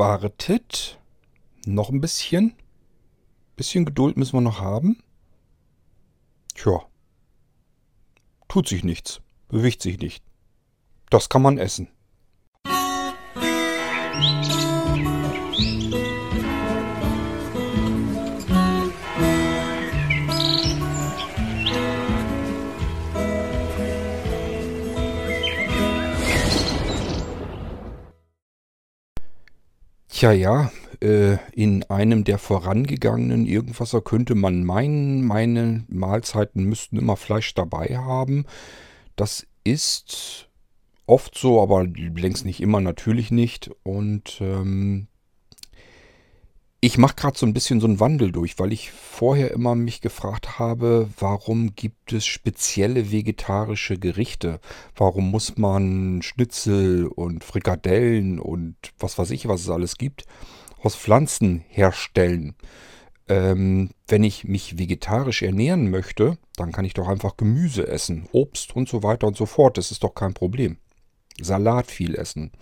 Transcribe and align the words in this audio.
wartet. 0.00 0.98
Noch 1.66 1.90
ein 1.90 2.00
bisschen. 2.00 2.56
Bisschen 3.54 3.84
Geduld 3.84 4.16
müssen 4.16 4.32
wir 4.32 4.40
noch 4.40 4.58
haben. 4.58 5.02
Tja. 6.54 6.80
Tut 8.48 8.66
sich 8.66 8.82
nichts. 8.82 9.20
Bewegt 9.48 9.82
sich 9.82 9.98
nicht. 9.98 10.24
Das 11.10 11.28
kann 11.28 11.42
man 11.42 11.58
essen. 11.58 11.88
Tja, 30.20 30.32
ja, 30.32 30.70
äh, 31.00 31.38
in 31.54 31.82
einem 31.84 32.24
der 32.24 32.36
vorangegangenen 32.36 33.46
Irgendwasser 33.46 34.02
könnte 34.02 34.34
man 34.34 34.64
meinen, 34.64 35.24
meine 35.24 35.86
Mahlzeiten 35.88 36.64
müssten 36.64 36.98
immer 36.98 37.16
Fleisch 37.16 37.54
dabei 37.54 37.96
haben. 37.96 38.44
Das 39.16 39.46
ist 39.64 40.50
oft 41.06 41.38
so, 41.38 41.62
aber 41.62 41.86
längst 41.86 42.44
nicht 42.44 42.60
immer, 42.60 42.82
natürlich 42.82 43.30
nicht. 43.30 43.70
Und 43.82 44.42
ähm, 44.42 45.06
ich 46.82 46.96
mache 46.96 47.14
gerade 47.14 47.38
so 47.38 47.44
ein 47.44 47.52
bisschen 47.52 47.80
so 47.80 47.86
einen 47.86 48.00
Wandel 48.00 48.32
durch, 48.32 48.58
weil 48.58 48.72
ich 48.72 48.90
vorher 48.90 49.50
immer 49.50 49.74
mich 49.74 50.00
gefragt 50.00 50.58
habe, 50.58 51.10
warum 51.18 51.74
gibt 51.74 52.14
es 52.14 52.24
spezielle 52.24 53.12
vegetarische 53.12 53.98
Gerichte? 53.98 54.60
Warum 54.96 55.30
muss 55.30 55.58
man 55.58 56.22
Schnitzel 56.22 57.06
und 57.06 57.44
Frikadellen 57.44 58.38
und 58.38 58.76
was 58.98 59.18
weiß 59.18 59.30
ich, 59.32 59.46
was 59.46 59.60
es 59.60 59.68
alles 59.68 59.98
gibt, 59.98 60.24
aus 60.82 60.96
Pflanzen 60.96 61.64
herstellen? 61.68 62.54
Ähm, 63.28 63.90
wenn 64.08 64.24
ich 64.24 64.44
mich 64.44 64.78
vegetarisch 64.78 65.42
ernähren 65.42 65.90
möchte, 65.90 66.38
dann 66.56 66.72
kann 66.72 66.86
ich 66.86 66.94
doch 66.94 67.08
einfach 67.08 67.36
Gemüse 67.36 67.86
essen, 67.86 68.26
Obst 68.32 68.74
und 68.74 68.88
so 68.88 69.02
weiter 69.02 69.26
und 69.26 69.36
so 69.36 69.44
fort. 69.44 69.76
Das 69.76 69.90
ist 69.90 70.02
doch 70.02 70.14
kein 70.14 70.32
Problem. 70.32 70.78
Salat 71.38 71.90
viel 71.90 72.14
essen. 72.14 72.52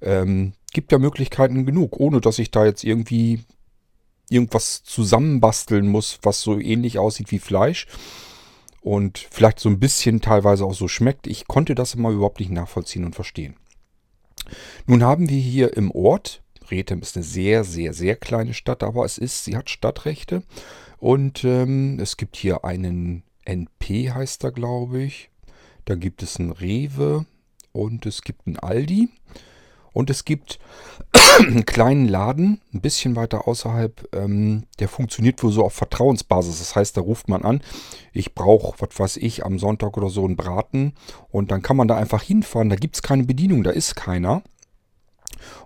Ähm, 0.00 0.52
gibt 0.72 0.92
ja 0.92 0.98
Möglichkeiten 0.98 1.66
genug, 1.66 1.98
ohne 1.98 2.20
dass 2.20 2.38
ich 2.38 2.50
da 2.50 2.64
jetzt 2.64 2.84
irgendwie 2.84 3.40
irgendwas 4.28 4.82
zusammenbasteln 4.82 5.86
muss, 5.86 6.18
was 6.22 6.40
so 6.40 6.58
ähnlich 6.58 6.98
aussieht 6.98 7.30
wie 7.30 7.38
Fleisch 7.38 7.86
und 8.80 9.26
vielleicht 9.30 9.58
so 9.60 9.68
ein 9.68 9.80
bisschen 9.80 10.20
teilweise 10.20 10.64
auch 10.64 10.74
so 10.74 10.88
schmeckt. 10.88 11.26
Ich 11.26 11.46
konnte 11.48 11.74
das 11.74 11.94
immer 11.94 12.10
überhaupt 12.10 12.40
nicht 12.40 12.52
nachvollziehen 12.52 13.04
und 13.04 13.14
verstehen. 13.14 13.56
Nun 14.86 15.02
haben 15.02 15.28
wir 15.28 15.38
hier 15.38 15.76
im 15.76 15.90
Ort, 15.90 16.42
Rethem 16.70 17.00
ist 17.00 17.16
eine 17.16 17.24
sehr, 17.24 17.64
sehr, 17.64 17.92
sehr 17.92 18.16
kleine 18.16 18.54
Stadt, 18.54 18.82
aber 18.82 19.04
es 19.04 19.18
ist, 19.18 19.44
sie 19.44 19.56
hat 19.56 19.70
Stadtrechte 19.70 20.42
und 20.98 21.44
ähm, 21.44 21.98
es 22.00 22.16
gibt 22.16 22.36
hier 22.36 22.64
einen 22.64 23.22
NP, 23.44 24.10
heißt 24.12 24.44
er, 24.44 24.52
glaube 24.52 25.02
ich. 25.02 25.30
Da 25.84 25.94
gibt 25.94 26.22
es 26.22 26.38
einen 26.38 26.50
Rewe 26.50 27.26
und 27.72 28.06
es 28.06 28.22
gibt 28.22 28.46
einen 28.46 28.58
Aldi. 28.58 29.08
Und 29.96 30.10
es 30.10 30.26
gibt 30.26 30.58
einen 31.38 31.64
kleinen 31.64 32.06
Laden, 32.06 32.60
ein 32.74 32.82
bisschen 32.82 33.16
weiter 33.16 33.48
außerhalb, 33.48 34.06
ähm, 34.14 34.64
der 34.78 34.90
funktioniert 34.90 35.42
wohl 35.42 35.50
so 35.50 35.64
auf 35.64 35.72
Vertrauensbasis. 35.72 36.58
Das 36.58 36.76
heißt, 36.76 36.98
da 36.98 37.00
ruft 37.00 37.30
man 37.30 37.44
an, 37.44 37.62
ich 38.12 38.34
brauche, 38.34 38.76
was 38.78 39.00
weiß 39.00 39.16
ich, 39.16 39.46
am 39.46 39.58
Sonntag 39.58 39.96
oder 39.96 40.10
so 40.10 40.26
einen 40.26 40.36
Braten. 40.36 40.92
Und 41.30 41.50
dann 41.50 41.62
kann 41.62 41.78
man 41.78 41.88
da 41.88 41.96
einfach 41.96 42.22
hinfahren. 42.22 42.68
Da 42.68 42.76
gibt 42.76 42.96
es 42.96 43.00
keine 43.00 43.24
Bedienung, 43.24 43.62
da 43.62 43.70
ist 43.70 43.96
keiner. 43.96 44.42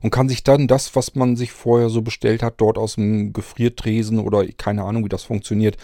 Und 0.01 0.11
kann 0.11 0.28
sich 0.28 0.45
dann 0.45 0.69
das, 0.69 0.95
was 0.95 1.17
man 1.17 1.34
sich 1.34 1.51
vorher 1.51 1.89
so 1.89 2.01
bestellt 2.01 2.45
hat, 2.45 2.61
dort 2.61 2.78
aus 2.78 2.95
dem 2.95 3.33
Gefriertresen 3.33 4.20
oder 4.20 4.47
keine 4.47 4.84
Ahnung, 4.84 5.05
wie 5.05 5.08
das 5.08 5.25
funktioniert, 5.25 5.77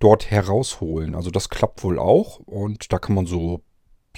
dort 0.00 0.30
herausholen. 0.30 1.14
Also 1.14 1.30
das 1.30 1.48
klappt 1.48 1.82
wohl 1.82 1.98
auch. 1.98 2.40
Und 2.40 2.92
da 2.92 2.98
kann 2.98 3.14
man 3.14 3.24
so, 3.24 3.62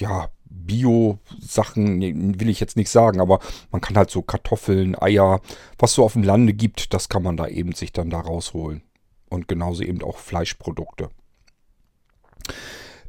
ja, 0.00 0.30
Bio-Sachen 0.50 2.00
will 2.40 2.48
ich 2.48 2.60
jetzt 2.60 2.76
nicht 2.76 2.90
sagen, 2.90 3.20
aber 3.20 3.40
man 3.70 3.80
kann 3.80 3.96
halt 3.96 4.10
so 4.10 4.22
Kartoffeln, 4.22 5.00
Eier, 5.00 5.40
was 5.78 5.94
so 5.94 6.04
auf 6.04 6.14
dem 6.14 6.22
Lande 6.22 6.54
gibt, 6.54 6.92
das 6.94 7.08
kann 7.08 7.22
man 7.22 7.36
da 7.36 7.46
eben 7.46 7.72
sich 7.72 7.92
dann 7.92 8.10
da 8.10 8.20
rausholen. 8.20 8.82
Und 9.30 9.48
genauso 9.48 9.82
eben 9.82 10.02
auch 10.02 10.16
Fleischprodukte. 10.16 11.10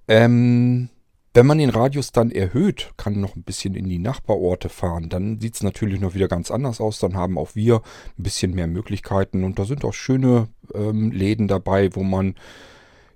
Ähm, 0.07 0.89
wenn 1.33 1.45
man 1.45 1.59
den 1.59 1.69
Radius 1.69 2.11
dann 2.11 2.31
erhöht, 2.31 2.91
kann 2.97 3.21
noch 3.21 3.35
ein 3.35 3.43
bisschen 3.43 3.75
in 3.75 3.87
die 3.87 3.99
Nachbarorte 3.99 4.67
fahren, 4.67 5.09
dann 5.09 5.39
sieht 5.39 5.55
es 5.55 5.63
natürlich 5.63 5.99
noch 6.01 6.15
wieder 6.15 6.27
ganz 6.27 6.49
anders 6.49 6.81
aus. 6.81 6.99
Dann 6.99 7.15
haben 7.15 7.37
auch 7.37 7.55
wir 7.55 7.81
ein 8.17 8.23
bisschen 8.23 8.53
mehr 8.53 8.67
Möglichkeiten 8.67 9.43
und 9.43 9.59
da 9.59 9.65
sind 9.65 9.85
auch 9.85 9.93
schöne 9.93 10.49
ähm, 10.73 11.11
Läden 11.11 11.47
dabei, 11.47 11.95
wo 11.95 12.03
man, 12.03 12.35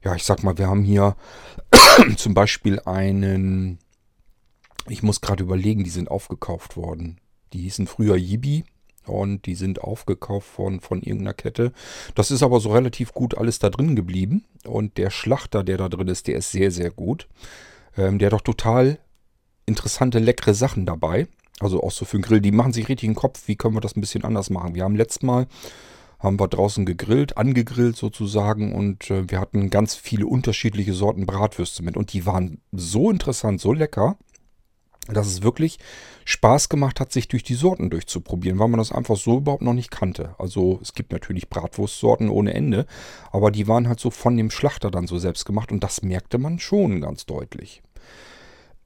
ja, 0.03 0.15
ich 0.15 0.23
sag 0.23 0.43
mal, 0.43 0.57
wir 0.57 0.67
haben 0.67 0.83
hier 0.83 1.15
zum 2.15 2.33
Beispiel 2.33 2.79
einen 2.81 3.79
ich 4.87 5.03
muss 5.03 5.21
gerade 5.21 5.43
überlegen, 5.43 5.83
die 5.83 5.89
sind 5.89 6.11
aufgekauft 6.11 6.75
worden. 6.75 7.19
Die 7.53 7.61
hießen 7.61 7.87
früher 7.87 8.15
Yibi 8.15 8.65
und 9.05 9.45
die 9.45 9.55
sind 9.55 9.81
aufgekauft 9.81 10.57
worden 10.57 10.79
von 10.79 11.01
irgendeiner 11.01 11.33
Kette. 11.33 11.71
Das 12.15 12.31
ist 12.31 12.43
aber 12.43 12.59
so 12.59 12.71
relativ 12.71 13.13
gut 13.13 13.37
alles 13.37 13.59
da 13.59 13.69
drin 13.69 13.95
geblieben. 13.95 14.45
Und 14.65 14.97
der 14.97 15.09
Schlachter, 15.09 15.63
der 15.63 15.77
da 15.77 15.89
drin 15.89 16.07
ist, 16.07 16.27
der 16.27 16.37
ist 16.37 16.51
sehr, 16.51 16.71
sehr 16.71 16.91
gut. 16.91 17.27
Ähm, 17.97 18.19
der 18.19 18.27
hat 18.27 18.33
doch 18.33 18.41
total 18.41 18.99
interessante, 19.65 20.19
leckere 20.19 20.53
Sachen 20.53 20.85
dabei. 20.85 21.27
Also 21.59 21.83
auch 21.83 21.91
so 21.91 22.05
für 22.05 22.17
den 22.17 22.23
Grill. 22.23 22.41
Die 22.41 22.51
machen 22.51 22.73
sich 22.73 22.89
richtig 22.89 23.07
den 23.07 23.15
Kopf, 23.15 23.43
wie 23.47 23.55
können 23.55 23.75
wir 23.75 23.81
das 23.81 23.95
ein 23.95 24.01
bisschen 24.01 24.23
anders 24.23 24.49
machen. 24.49 24.75
Wir 24.75 24.83
haben 24.83 24.95
letztes 24.95 25.21
Mal, 25.21 25.47
haben 26.19 26.39
wir 26.39 26.47
draußen 26.47 26.85
gegrillt, 26.85 27.37
angegrillt 27.37 27.95
sozusagen. 27.95 28.73
Und 28.73 29.11
äh, 29.11 29.29
wir 29.29 29.39
hatten 29.39 29.69
ganz 29.69 29.95
viele 29.95 30.25
unterschiedliche 30.25 30.93
Sorten 30.93 31.25
Bratwürste 31.25 31.83
mit. 31.83 31.95
Und 31.95 32.13
die 32.13 32.25
waren 32.25 32.59
so 32.71 33.11
interessant, 33.11 33.61
so 33.61 33.73
lecker 33.73 34.17
dass 35.07 35.27
es 35.27 35.43
wirklich 35.43 35.79
Spaß 36.25 36.69
gemacht 36.69 36.99
hat, 36.99 37.11
sich 37.11 37.27
durch 37.27 37.43
die 37.43 37.55
Sorten 37.55 37.89
durchzuprobieren, 37.89 38.59
weil 38.59 38.69
man 38.69 38.77
das 38.77 38.91
einfach 38.91 39.17
so 39.17 39.37
überhaupt 39.37 39.61
noch 39.61 39.73
nicht 39.73 39.91
kannte. 39.91 40.35
Also 40.37 40.79
es 40.81 40.93
gibt 40.93 41.11
natürlich 41.11 41.49
Bratwurstsorten 41.49 42.29
ohne 42.29 42.53
Ende, 42.53 42.85
aber 43.31 43.51
die 43.51 43.67
waren 43.67 43.87
halt 43.87 43.99
so 43.99 44.09
von 44.09 44.37
dem 44.37 44.49
Schlachter 44.49 44.91
dann 44.91 45.07
so 45.07 45.17
selbst 45.17 45.45
gemacht 45.45 45.71
und 45.71 45.83
das 45.83 46.01
merkte 46.01 46.37
man 46.37 46.59
schon 46.59 47.01
ganz 47.01 47.25
deutlich. 47.25 47.81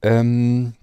Ähm, 0.01 0.73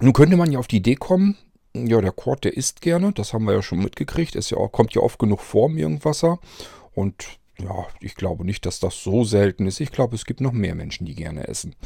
nun 0.00 0.12
könnte 0.12 0.36
man 0.36 0.50
ja 0.50 0.58
auf 0.58 0.66
die 0.66 0.78
Idee 0.78 0.96
kommen, 0.96 1.36
ja, 1.74 2.00
der 2.00 2.12
Quad, 2.12 2.44
der 2.44 2.56
isst 2.56 2.80
gerne, 2.80 3.12
das 3.12 3.32
haben 3.32 3.44
wir 3.44 3.54
ja 3.54 3.62
schon 3.62 3.78
mitgekriegt, 3.78 4.34
ist 4.34 4.50
ja 4.50 4.58
auch, 4.58 4.72
kommt 4.72 4.94
ja 4.94 5.02
oft 5.02 5.18
genug 5.20 5.40
vor 5.40 5.68
im 5.68 5.78
Irgendwasser 5.78 6.40
und 6.92 7.38
ja, 7.58 7.86
ich 8.00 8.14
glaube 8.14 8.44
nicht, 8.44 8.66
dass 8.66 8.80
das 8.80 9.02
so 9.02 9.22
selten 9.22 9.66
ist. 9.66 9.80
Ich 9.80 9.92
glaube, 9.92 10.16
es 10.16 10.24
gibt 10.24 10.40
noch 10.40 10.52
mehr 10.52 10.74
Menschen, 10.74 11.04
die 11.06 11.14
gerne 11.14 11.46
essen. 11.46 11.76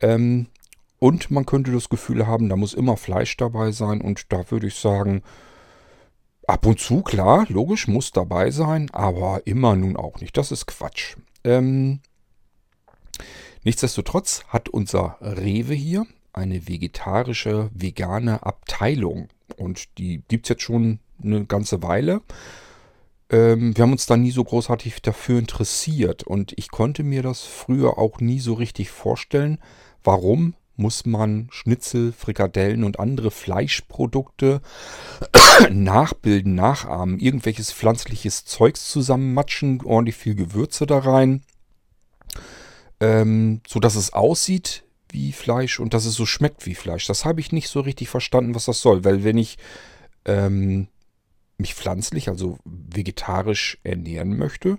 Ähm, 0.00 0.46
und 1.00 1.30
man 1.30 1.46
könnte 1.46 1.72
das 1.72 1.88
Gefühl 1.88 2.26
haben, 2.26 2.50
da 2.50 2.56
muss 2.56 2.74
immer 2.74 2.96
Fleisch 2.98 3.36
dabei 3.38 3.72
sein. 3.72 4.02
Und 4.02 4.30
da 4.32 4.50
würde 4.50 4.66
ich 4.66 4.74
sagen, 4.74 5.22
ab 6.46 6.66
und 6.66 6.78
zu, 6.78 7.00
klar, 7.00 7.46
logisch, 7.48 7.88
muss 7.88 8.12
dabei 8.12 8.50
sein, 8.50 8.90
aber 8.92 9.46
immer 9.46 9.74
nun 9.74 9.96
auch 9.96 10.20
nicht. 10.20 10.36
Das 10.36 10.52
ist 10.52 10.66
Quatsch. 10.66 11.16
Ähm, 11.42 12.00
nichtsdestotrotz 13.64 14.44
hat 14.48 14.68
unser 14.68 15.16
Rewe 15.22 15.72
hier 15.72 16.06
eine 16.34 16.68
vegetarische, 16.68 17.70
vegane 17.72 18.44
Abteilung. 18.44 19.28
Und 19.56 19.96
die 19.96 20.22
gibt 20.28 20.44
es 20.44 20.50
jetzt 20.50 20.62
schon 20.62 21.00
eine 21.22 21.46
ganze 21.46 21.82
Weile. 21.82 22.20
Ähm, 23.30 23.74
wir 23.74 23.84
haben 23.84 23.92
uns 23.92 24.04
da 24.04 24.18
nie 24.18 24.32
so 24.32 24.44
großartig 24.44 25.00
dafür 25.00 25.38
interessiert. 25.38 26.24
Und 26.24 26.52
ich 26.58 26.70
konnte 26.70 27.04
mir 27.04 27.22
das 27.22 27.40
früher 27.40 27.96
auch 27.96 28.20
nie 28.20 28.38
so 28.38 28.52
richtig 28.52 28.90
vorstellen, 28.90 29.58
warum 30.04 30.54
muss 30.80 31.04
man 31.04 31.48
Schnitzel, 31.52 32.12
Frikadellen 32.12 32.82
und 32.82 32.98
andere 32.98 33.30
Fleischprodukte 33.30 34.62
nachbilden, 35.70 36.54
nachahmen, 36.54 37.20
irgendwelches 37.20 37.72
pflanzliches 37.72 38.46
Zeugs 38.46 38.90
zusammenmatschen, 38.90 39.82
ordentlich 39.84 40.16
viel 40.16 40.34
Gewürze 40.34 40.86
da 40.86 40.98
rein, 40.98 41.42
ähm, 42.98 43.60
so 43.68 43.78
dass 43.78 43.94
es 43.94 44.12
aussieht 44.12 44.84
wie 45.10 45.32
Fleisch 45.32 45.80
und 45.80 45.92
dass 45.92 46.06
es 46.06 46.14
so 46.14 46.24
schmeckt 46.24 46.66
wie 46.66 46.74
Fleisch. 46.74 47.06
Das 47.06 47.24
habe 47.24 47.40
ich 47.40 47.52
nicht 47.52 47.68
so 47.68 47.80
richtig 47.80 48.08
verstanden, 48.08 48.54
was 48.54 48.64
das 48.64 48.80
soll, 48.80 49.04
weil 49.04 49.22
wenn 49.22 49.38
ich 49.38 49.58
ähm, 50.24 50.88
mich 51.58 51.74
pflanzlich, 51.74 52.28
also 52.28 52.58
vegetarisch 52.64 53.78
ernähren 53.82 54.38
möchte, 54.38 54.78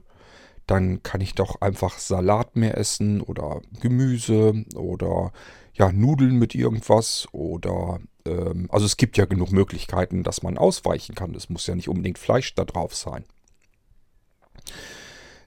dann 0.66 1.04
kann 1.04 1.22
ich 1.22 1.36
doch 1.36 1.62
einfach 1.62 2.00
Salat 2.00 2.56
mehr 2.56 2.78
essen 2.78 3.22
oder 3.22 3.62
Gemüse 3.82 4.66
oder 4.76 5.32
ja, 5.74 5.92
Nudeln 5.92 6.38
mit 6.38 6.56
irgendwas 6.56 7.28
oder 7.32 8.00
ähm, 8.26 8.68
also 8.72 8.86
es 8.86 8.98
gibt 8.98 9.18
ja 9.18 9.26
genug 9.26 9.52
Möglichkeiten, 9.52 10.24
dass 10.24 10.44
man 10.44 10.58
ausweichen 10.58 11.16
kann. 11.16 11.36
Es 11.36 11.50
muss 11.50 11.68
ja 11.68 11.76
nicht 11.76 11.90
unbedingt 11.90 12.18
Fleisch 12.18 12.54
da 12.56 12.66
drauf 12.66 12.96
sein. 12.96 13.26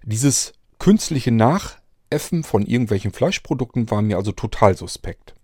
Dieses 0.03 0.53
künstliche 0.79 1.31
Nachäffen 1.31 2.44
von 2.44 2.67
irgendwelchen 2.67 3.12
Fleischprodukten 3.12 3.91
war 3.91 4.03
mir 4.03 4.17
also 4.17 4.32
total 4.32 4.76
suspekt. 4.76 5.35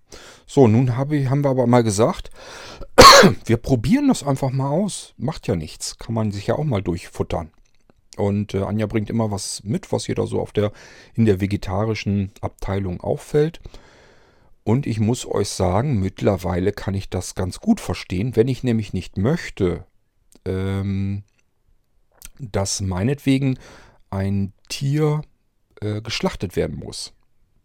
So, 0.46 0.66
nun 0.66 0.96
habe, 0.96 1.30
haben 1.30 1.44
wir 1.44 1.50
aber 1.50 1.66
mal 1.66 1.84
gesagt, 1.84 2.30
wir 3.44 3.56
probieren 3.56 4.08
das 4.08 4.22
einfach 4.22 4.50
mal 4.50 4.68
aus. 4.68 5.14
Macht 5.16 5.46
ja 5.46 5.56
nichts. 5.56 5.98
Kann 5.98 6.14
man 6.14 6.32
sich 6.32 6.48
ja 6.48 6.56
auch 6.56 6.64
mal 6.64 6.82
durchfuttern. 6.82 7.50
Und 8.16 8.54
äh, 8.54 8.62
Anja 8.62 8.86
bringt 8.86 9.08
immer 9.08 9.30
was 9.30 9.62
mit, 9.62 9.92
was 9.92 10.08
ihr 10.08 10.14
da 10.14 10.26
so 10.26 10.40
auf 10.40 10.52
der, 10.52 10.72
in 11.14 11.24
der 11.24 11.40
vegetarischen 11.40 12.32
Abteilung 12.40 13.00
auffällt. 13.00 13.60
Und 14.70 14.86
ich 14.86 15.00
muss 15.00 15.26
euch 15.26 15.48
sagen, 15.48 15.98
mittlerweile 15.98 16.70
kann 16.70 16.94
ich 16.94 17.10
das 17.10 17.34
ganz 17.34 17.58
gut 17.58 17.80
verstehen, 17.80 18.36
wenn 18.36 18.46
ich 18.46 18.62
nämlich 18.62 18.92
nicht 18.92 19.16
möchte, 19.16 19.84
ähm, 20.44 21.24
dass 22.38 22.80
meinetwegen 22.80 23.58
ein 24.10 24.52
Tier 24.68 25.22
äh, 25.80 26.00
geschlachtet 26.00 26.54
werden 26.54 26.76
muss. 26.76 27.14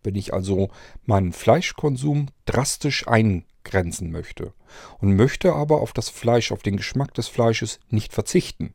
Wenn 0.02 0.16
ich 0.16 0.34
also 0.34 0.72
meinen 1.04 1.32
Fleischkonsum 1.32 2.30
drastisch 2.46 3.08
eingrenzen 3.08 4.10
möchte 4.10 4.56
und 4.98 5.16
möchte 5.16 5.54
aber 5.54 5.82
auf 5.82 5.94
das 5.94 6.10
Fleisch, 6.10 6.52
auf 6.52 6.64
den 6.64 6.76
Geschmack 6.76 7.14
des 7.14 7.28
Fleisches 7.28 7.80
nicht 7.92 8.14
verzichten, 8.14 8.74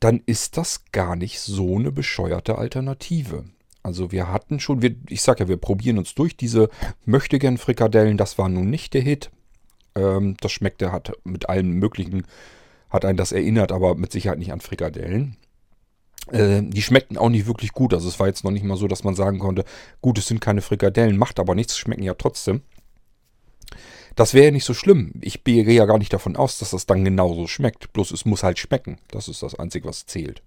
dann 0.00 0.20
ist 0.26 0.56
das 0.56 0.86
gar 0.90 1.14
nicht 1.14 1.38
so 1.38 1.76
eine 1.76 1.92
bescheuerte 1.92 2.58
Alternative. 2.58 3.44
Also 3.84 4.10
wir 4.10 4.32
hatten 4.32 4.60
schon, 4.60 4.80
wir, 4.80 4.96
ich 5.10 5.22
sag 5.22 5.40
ja, 5.40 5.46
wir 5.46 5.58
probieren 5.58 5.98
uns 5.98 6.14
durch 6.14 6.36
diese 6.36 6.70
möchtegern 7.04 7.58
Frikadellen. 7.58 8.16
Das 8.16 8.38
war 8.38 8.48
nun 8.48 8.70
nicht 8.70 8.94
der 8.94 9.02
Hit. 9.02 9.30
Ähm, 9.94 10.36
das 10.40 10.52
schmeckte, 10.52 10.90
hat 10.90 11.12
mit 11.22 11.50
allen 11.50 11.70
möglichen, 11.70 12.26
hat 12.88 13.04
einen 13.04 13.18
das 13.18 13.30
erinnert, 13.30 13.72
aber 13.72 13.94
mit 13.94 14.10
Sicherheit 14.10 14.38
nicht 14.38 14.52
an 14.52 14.62
Frikadellen. 14.62 15.36
Äh, 16.32 16.62
die 16.62 16.80
schmeckten 16.80 17.18
auch 17.18 17.28
nicht 17.28 17.46
wirklich 17.46 17.72
gut. 17.72 17.92
Also 17.92 18.08
es 18.08 18.18
war 18.18 18.26
jetzt 18.26 18.42
noch 18.42 18.50
nicht 18.50 18.64
mal 18.64 18.78
so, 18.78 18.88
dass 18.88 19.04
man 19.04 19.14
sagen 19.14 19.38
konnte, 19.38 19.66
gut, 20.00 20.16
es 20.16 20.28
sind 20.28 20.40
keine 20.40 20.62
Frikadellen, 20.62 21.18
macht 21.18 21.38
aber 21.38 21.54
nichts, 21.54 21.76
schmecken 21.76 22.04
ja 22.04 22.14
trotzdem. 22.14 22.62
Das 24.16 24.32
wäre 24.32 24.46
ja 24.46 24.50
nicht 24.50 24.64
so 24.64 24.72
schlimm. 24.72 25.12
Ich 25.20 25.44
gehe 25.44 25.62
ja 25.70 25.84
gar 25.84 25.98
nicht 25.98 26.12
davon 26.12 26.36
aus, 26.36 26.58
dass 26.58 26.70
das 26.70 26.86
dann 26.86 27.04
genauso 27.04 27.48
schmeckt. 27.48 27.92
Bloß 27.92 28.12
es 28.12 28.24
muss 28.24 28.44
halt 28.44 28.58
schmecken. 28.58 28.96
Das 29.10 29.28
ist 29.28 29.42
das 29.42 29.58
Einzige, 29.58 29.88
was 29.88 30.06
zählt. 30.06 30.42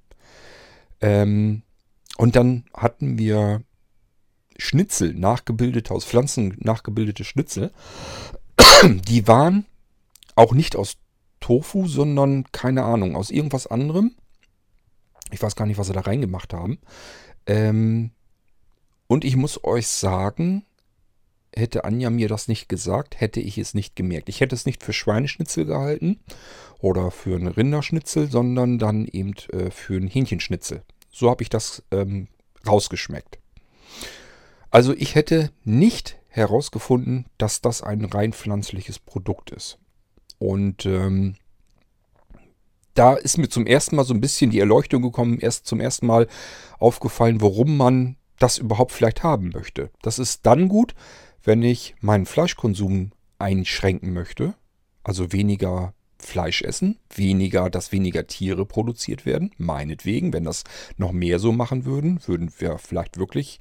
Ähm, 1.01 1.61
und 2.17 2.35
dann 2.35 2.65
hatten 2.73 3.17
wir 3.17 3.61
Schnitzel, 4.57 5.13
nachgebildete, 5.13 5.93
aus 5.93 6.05
Pflanzen 6.05 6.57
nachgebildete 6.59 7.23
Schnitzel. 7.23 7.71
Die 8.83 9.27
waren 9.27 9.65
auch 10.35 10.53
nicht 10.53 10.75
aus 10.75 10.97
Tofu, 11.39 11.87
sondern, 11.87 12.45
keine 12.51 12.83
Ahnung, 12.83 13.15
aus 13.15 13.29
irgendwas 13.29 13.67
anderem. 13.67 14.15
Ich 15.31 15.41
weiß 15.41 15.55
gar 15.55 15.65
nicht, 15.65 15.77
was 15.77 15.87
sie 15.87 15.93
da 15.93 16.01
reingemacht 16.01 16.53
haben. 16.53 16.79
Ähm, 17.45 18.11
und 19.07 19.23
ich 19.23 19.35
muss 19.35 19.63
euch 19.63 19.87
sagen, 19.87 20.65
hätte 21.55 21.85
Anja 21.85 22.09
mir 22.09 22.27
das 22.27 22.47
nicht 22.47 22.67
gesagt, 22.69 23.19
hätte 23.19 23.39
ich 23.39 23.57
es 23.57 23.73
nicht 23.73 23.95
gemerkt. 23.95 24.29
Ich 24.29 24.41
hätte 24.41 24.55
es 24.55 24.65
nicht 24.65 24.83
für 24.83 24.93
Schweineschnitzel 24.93 25.65
gehalten 25.65 26.19
oder 26.79 27.11
für 27.11 27.35
einen 27.35 27.47
Rinderschnitzel, 27.47 28.29
sondern 28.29 28.79
dann 28.79 29.05
eben 29.05 29.33
äh, 29.51 29.71
für 29.71 29.95
einen 29.95 30.07
Hähnchenschnitzel. 30.07 30.83
So 31.17 31.31
habe 31.31 31.41
ich 31.41 31.49
das 31.49 31.81
ähm, 31.89 32.27
rausgeschmeckt. 32.67 33.39
Also 34.69 34.93
ich 34.93 35.15
hätte 35.15 35.49
nicht 35.63 36.19
herausgefunden, 36.27 37.25
dass 37.39 37.59
das 37.59 37.81
ein 37.81 38.05
rein 38.05 38.33
pflanzliches 38.33 38.99
Produkt 38.99 39.49
ist. 39.49 39.79
Und 40.37 40.85
ähm, 40.85 41.33
da 42.93 43.15
ist 43.15 43.39
mir 43.39 43.49
zum 43.49 43.65
ersten 43.65 43.95
Mal 43.95 44.03
so 44.03 44.13
ein 44.13 44.21
bisschen 44.21 44.51
die 44.51 44.59
Erleuchtung 44.59 45.01
gekommen, 45.01 45.39
erst 45.39 45.65
zum 45.65 45.79
ersten 45.79 46.05
Mal 46.05 46.27
aufgefallen, 46.77 47.41
warum 47.41 47.77
man 47.77 48.17
das 48.37 48.59
überhaupt 48.59 48.91
vielleicht 48.91 49.23
haben 49.23 49.49
möchte. 49.49 49.89
Das 50.03 50.19
ist 50.19 50.45
dann 50.45 50.67
gut, 50.67 50.93
wenn 51.41 51.63
ich 51.63 51.95
meinen 51.99 52.27
Fleischkonsum 52.27 53.11
einschränken 53.39 54.13
möchte, 54.13 54.53
also 55.03 55.31
weniger 55.31 55.95
Fleisch 56.27 56.61
essen, 56.61 56.99
weniger, 57.13 57.69
dass 57.69 57.91
weniger 57.91 58.27
Tiere 58.27 58.65
produziert 58.65 59.25
werden. 59.25 59.51
Meinetwegen, 59.57 60.33
wenn 60.33 60.43
das 60.43 60.63
noch 60.97 61.11
mehr 61.11 61.39
so 61.39 61.51
machen 61.51 61.85
würden, 61.85 62.19
würden 62.27 62.51
wir 62.59 62.77
vielleicht 62.77 63.17
wirklich 63.17 63.59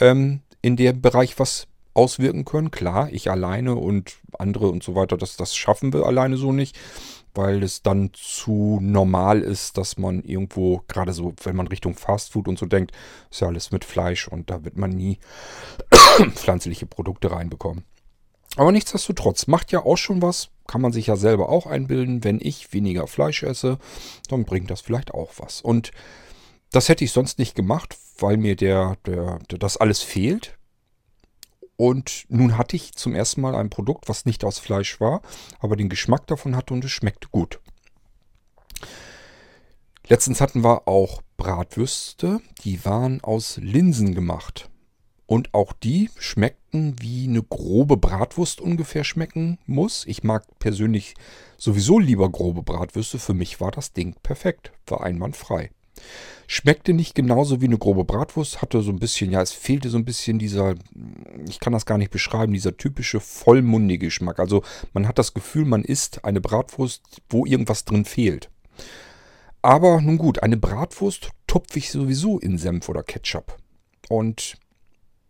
ähm, 0.00 0.40
in 0.62 0.76
dem 0.76 1.00
Bereich 1.00 1.38
was 1.38 1.68
auswirken 1.94 2.44
können. 2.44 2.70
Klar, 2.70 3.10
ich 3.12 3.30
alleine 3.30 3.74
und 3.74 4.16
andere 4.38 4.68
und 4.68 4.82
so 4.82 4.94
weiter, 4.94 5.16
das, 5.16 5.36
das 5.36 5.54
schaffen 5.56 5.92
wir 5.92 6.06
alleine 6.06 6.36
so 6.36 6.52
nicht, 6.52 6.78
weil 7.34 7.62
es 7.62 7.82
dann 7.82 8.10
zu 8.14 8.78
normal 8.80 9.42
ist, 9.42 9.76
dass 9.76 9.98
man 9.98 10.22
irgendwo, 10.22 10.82
gerade 10.88 11.12
so, 11.12 11.34
wenn 11.42 11.56
man 11.56 11.66
Richtung 11.66 11.94
Fastfood 11.94 12.48
und 12.48 12.58
so 12.58 12.66
denkt, 12.66 12.92
ist 13.30 13.40
ja 13.40 13.48
alles 13.48 13.72
mit 13.72 13.84
Fleisch 13.84 14.28
und 14.28 14.48
da 14.48 14.64
wird 14.64 14.76
man 14.76 14.90
nie 14.90 15.18
pflanzliche 16.34 16.86
Produkte 16.86 17.32
reinbekommen. 17.32 17.84
Aber 18.56 18.72
nichtsdestotrotz, 18.72 19.46
macht 19.46 19.72
ja 19.72 19.84
auch 19.84 19.98
schon 19.98 20.22
was, 20.22 20.50
kann 20.68 20.80
man 20.80 20.92
sich 20.92 21.08
ja 21.08 21.16
selber 21.16 21.48
auch 21.48 21.66
einbilden, 21.66 22.22
wenn 22.22 22.38
ich 22.40 22.72
weniger 22.72 23.08
Fleisch 23.08 23.42
esse, 23.42 23.78
dann 24.28 24.44
bringt 24.44 24.70
das 24.70 24.80
vielleicht 24.80 25.12
auch 25.12 25.32
was. 25.38 25.60
Und 25.60 25.90
das 26.70 26.88
hätte 26.88 27.04
ich 27.04 27.10
sonst 27.10 27.40
nicht 27.40 27.56
gemacht, 27.56 27.96
weil 28.18 28.36
mir 28.36 28.54
der, 28.54 28.96
der, 29.06 29.40
der, 29.50 29.58
das 29.58 29.76
alles 29.76 30.02
fehlt. 30.02 30.56
Und 31.76 32.24
nun 32.28 32.58
hatte 32.58 32.76
ich 32.76 32.94
zum 32.94 33.14
ersten 33.14 33.40
Mal 33.40 33.54
ein 33.54 33.70
Produkt, 33.70 34.08
was 34.08 34.26
nicht 34.26 34.44
aus 34.44 34.58
Fleisch 34.58 35.00
war, 35.00 35.22
aber 35.58 35.76
den 35.76 35.88
Geschmack 35.88 36.26
davon 36.26 36.54
hatte 36.54 36.74
und 36.74 36.84
es 36.84 36.90
schmeckte 36.90 37.28
gut. 37.30 37.60
Letztens 40.06 40.40
hatten 40.40 40.64
wir 40.64 40.88
auch 40.88 41.22
Bratwürste, 41.36 42.40
die 42.64 42.84
waren 42.84 43.22
aus 43.22 43.58
Linsen 43.58 44.14
gemacht. 44.14 44.68
Und 45.26 45.54
auch 45.54 45.72
die 45.72 46.10
schmeckten 46.18 46.57
wie 46.72 47.26
eine 47.28 47.42
grobe 47.42 47.96
Bratwurst 47.96 48.60
ungefähr 48.60 49.04
schmecken 49.04 49.58
muss. 49.66 50.04
Ich 50.06 50.22
mag 50.22 50.44
persönlich 50.58 51.14
sowieso 51.56 51.98
lieber 51.98 52.30
grobe 52.30 52.62
Bratwürste. 52.62 53.18
Für 53.18 53.34
mich 53.34 53.60
war 53.60 53.70
das 53.70 53.92
Ding 53.92 54.14
perfekt, 54.22 54.72
war 54.86 55.02
einwandfrei. 55.02 55.70
Schmeckte 56.46 56.92
nicht 56.92 57.14
genauso 57.14 57.60
wie 57.60 57.66
eine 57.66 57.78
grobe 57.78 58.04
Bratwurst, 58.04 58.62
hatte 58.62 58.80
so 58.82 58.90
ein 58.90 58.98
bisschen, 58.98 59.30
ja, 59.30 59.42
es 59.42 59.52
fehlte 59.52 59.90
so 59.90 59.98
ein 59.98 60.04
bisschen 60.04 60.38
dieser, 60.38 60.74
ich 61.48 61.60
kann 61.60 61.72
das 61.72 61.86
gar 61.86 61.98
nicht 61.98 62.10
beschreiben, 62.10 62.52
dieser 62.52 62.76
typische 62.76 63.20
vollmundige 63.20 64.06
Geschmack. 64.06 64.38
Also 64.38 64.62
man 64.92 65.06
hat 65.08 65.18
das 65.18 65.34
Gefühl, 65.34 65.64
man 65.64 65.84
isst 65.84 66.24
eine 66.24 66.40
Bratwurst, 66.40 67.02
wo 67.28 67.44
irgendwas 67.44 67.84
drin 67.84 68.04
fehlt. 68.04 68.50
Aber 69.60 70.00
nun 70.00 70.18
gut, 70.18 70.42
eine 70.42 70.56
Bratwurst 70.56 71.30
tupfe 71.46 71.78
ich 71.78 71.90
sowieso 71.90 72.38
in 72.38 72.58
Senf 72.58 72.88
oder 72.88 73.02
Ketchup. 73.02 73.56
Und 74.08 74.56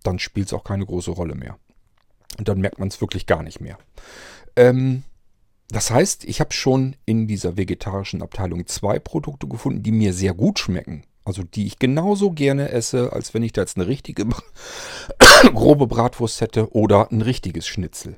dann 0.09 0.19
spielt 0.19 0.47
es 0.47 0.53
auch 0.55 0.65
keine 0.65 0.87
große 0.87 1.11
Rolle 1.11 1.35
mehr. 1.35 1.59
Und 2.39 2.49
dann 2.49 2.61
merkt 2.61 2.79
man 2.79 2.89
es 2.89 3.01
wirklich 3.01 3.27
gar 3.27 3.43
nicht 3.43 3.61
mehr. 3.61 3.79
Ähm, 4.57 5.03
das 5.69 5.91
heißt, 5.91 6.25
ich 6.25 6.41
habe 6.41 6.53
schon 6.53 6.97
in 7.05 7.27
dieser 7.27 7.57
vegetarischen 7.57 8.23
Abteilung 8.23 8.67
zwei 8.67 8.99
Produkte 8.99 9.47
gefunden, 9.47 9.83
die 9.83 9.93
mir 9.93 10.15
sehr 10.15 10.33
gut 10.33 10.59
schmecken. 10.59 11.05
Also 11.25 11.43
die 11.43 11.67
ich 11.67 11.79
genauso 11.79 12.31
gerne 12.31 12.71
esse, 12.71 13.13
als 13.13 13.35
wenn 13.35 13.43
ich 13.43 13.53
da 13.53 13.61
jetzt 13.61 13.77
eine 13.77 13.87
richtige 13.87 14.27
grobe 15.55 15.87
Bratwurst 15.87 16.41
hätte 16.41 16.73
oder 16.73 17.13
ein 17.13 17.21
richtiges 17.21 17.67
Schnitzel. 17.67 18.17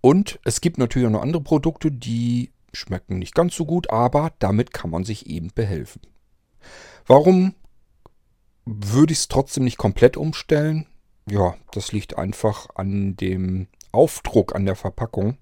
Und 0.00 0.40
es 0.44 0.60
gibt 0.60 0.78
natürlich 0.78 1.06
auch 1.06 1.12
noch 1.12 1.22
andere 1.22 1.42
Produkte, 1.42 1.92
die 1.92 2.50
schmecken 2.72 3.20
nicht 3.20 3.36
ganz 3.36 3.54
so 3.54 3.64
gut, 3.64 3.90
aber 3.90 4.32
damit 4.40 4.72
kann 4.72 4.90
man 4.90 5.04
sich 5.04 5.26
eben 5.28 5.52
behelfen. 5.54 6.02
Warum 7.06 7.54
würde 8.64 9.12
ich 9.12 9.20
es 9.20 9.28
trotzdem 9.28 9.64
nicht 9.64 9.76
komplett 9.76 10.16
umstellen. 10.16 10.86
Ja, 11.28 11.54
das 11.72 11.92
liegt 11.92 12.18
einfach 12.18 12.68
an 12.74 13.16
dem 13.16 13.68
Aufdruck 13.92 14.54
an 14.54 14.66
der 14.66 14.76
Verpackung, 14.76 15.38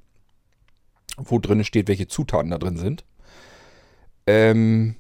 wo 1.17 1.39
drin 1.39 1.65
steht, 1.65 1.89
welche 1.89 2.09
Zutaten 2.09 2.51
da 2.51 2.59
drin 2.59 2.77
sind. 2.77 3.05
Ähm, 4.27 4.97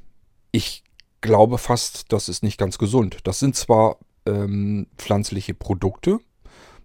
ich 0.50 0.82
glaube 1.20 1.58
fast, 1.58 2.12
das 2.12 2.28
ist 2.28 2.42
nicht 2.42 2.58
ganz 2.58 2.78
gesund. 2.78 3.18
Das 3.24 3.38
sind 3.38 3.54
zwar 3.56 3.98
ähm, 4.26 4.86
pflanzliche 4.96 5.54
Produkte, 5.54 6.20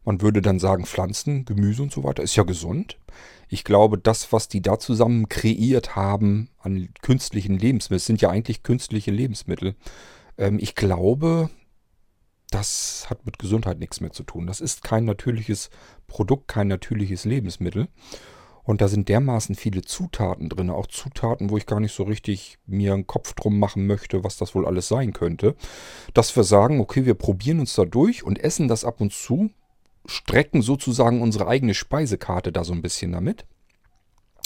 man 0.07 0.21
würde 0.21 0.41
dann 0.41 0.57
sagen 0.57 0.85
Pflanzen, 0.85 1.43
Gemüse 1.43 1.83
und 1.83 1.91
so 1.91 2.05
weiter, 2.05 2.23
ist 2.23 2.37
ja 2.37 2.43
gesund. 2.43 2.97
Ich 3.49 3.65
glaube, 3.65 3.97
das, 3.97 4.31
was 4.31 4.47
die 4.47 4.61
da 4.61 4.79
zusammen 4.79 5.27
kreiert 5.27 5.97
haben 5.97 6.47
an 6.59 6.87
künstlichen 7.01 7.59
Lebensmitteln, 7.59 8.05
sind 8.05 8.21
ja 8.21 8.29
eigentlich 8.29 8.63
künstliche 8.63 9.11
Lebensmittel. 9.11 9.75
Ähm, 10.37 10.59
ich 10.59 10.75
glaube, 10.75 11.49
das 12.49 13.07
hat 13.09 13.25
mit 13.25 13.39
Gesundheit 13.39 13.79
nichts 13.79 13.99
mehr 13.99 14.11
zu 14.11 14.23
tun. 14.23 14.47
Das 14.47 14.61
ist 14.61 14.83
kein 14.83 15.05
natürliches 15.05 15.69
Produkt, 16.07 16.47
kein 16.47 16.67
natürliches 16.67 17.25
Lebensmittel. 17.25 17.87
Und 18.63 18.81
da 18.81 18.89
sind 18.89 19.07
dermaßen 19.07 19.55
viele 19.55 19.81
Zutaten 19.81 20.49
drin, 20.49 20.69
auch 20.69 20.87
Zutaten, 20.87 21.49
wo 21.49 21.57
ich 21.57 21.65
gar 21.65 21.79
nicht 21.79 21.93
so 21.93 22.03
richtig 22.03 22.57
mir 22.65 22.93
einen 22.93 23.07
Kopf 23.07 23.33
drum 23.33 23.59
machen 23.59 23.87
möchte, 23.87 24.25
was 24.25 24.35
das 24.35 24.55
wohl 24.55 24.65
alles 24.65 24.89
sein 24.89 25.13
könnte, 25.13 25.55
dass 26.13 26.35
wir 26.35 26.43
sagen, 26.43 26.81
okay, 26.81 27.05
wir 27.05 27.13
probieren 27.13 27.61
uns 27.61 27.75
da 27.75 27.85
durch 27.85 28.23
und 28.23 28.39
essen 28.39 28.67
das 28.67 28.83
ab 28.83 28.99
und 28.99 29.13
zu, 29.13 29.51
strecken 30.05 30.61
sozusagen 30.61 31.21
unsere 31.21 31.47
eigene 31.47 31.73
Speisekarte 31.73 32.51
da 32.51 32.65
so 32.65 32.73
ein 32.73 32.81
bisschen 32.81 33.13
damit. 33.13 33.45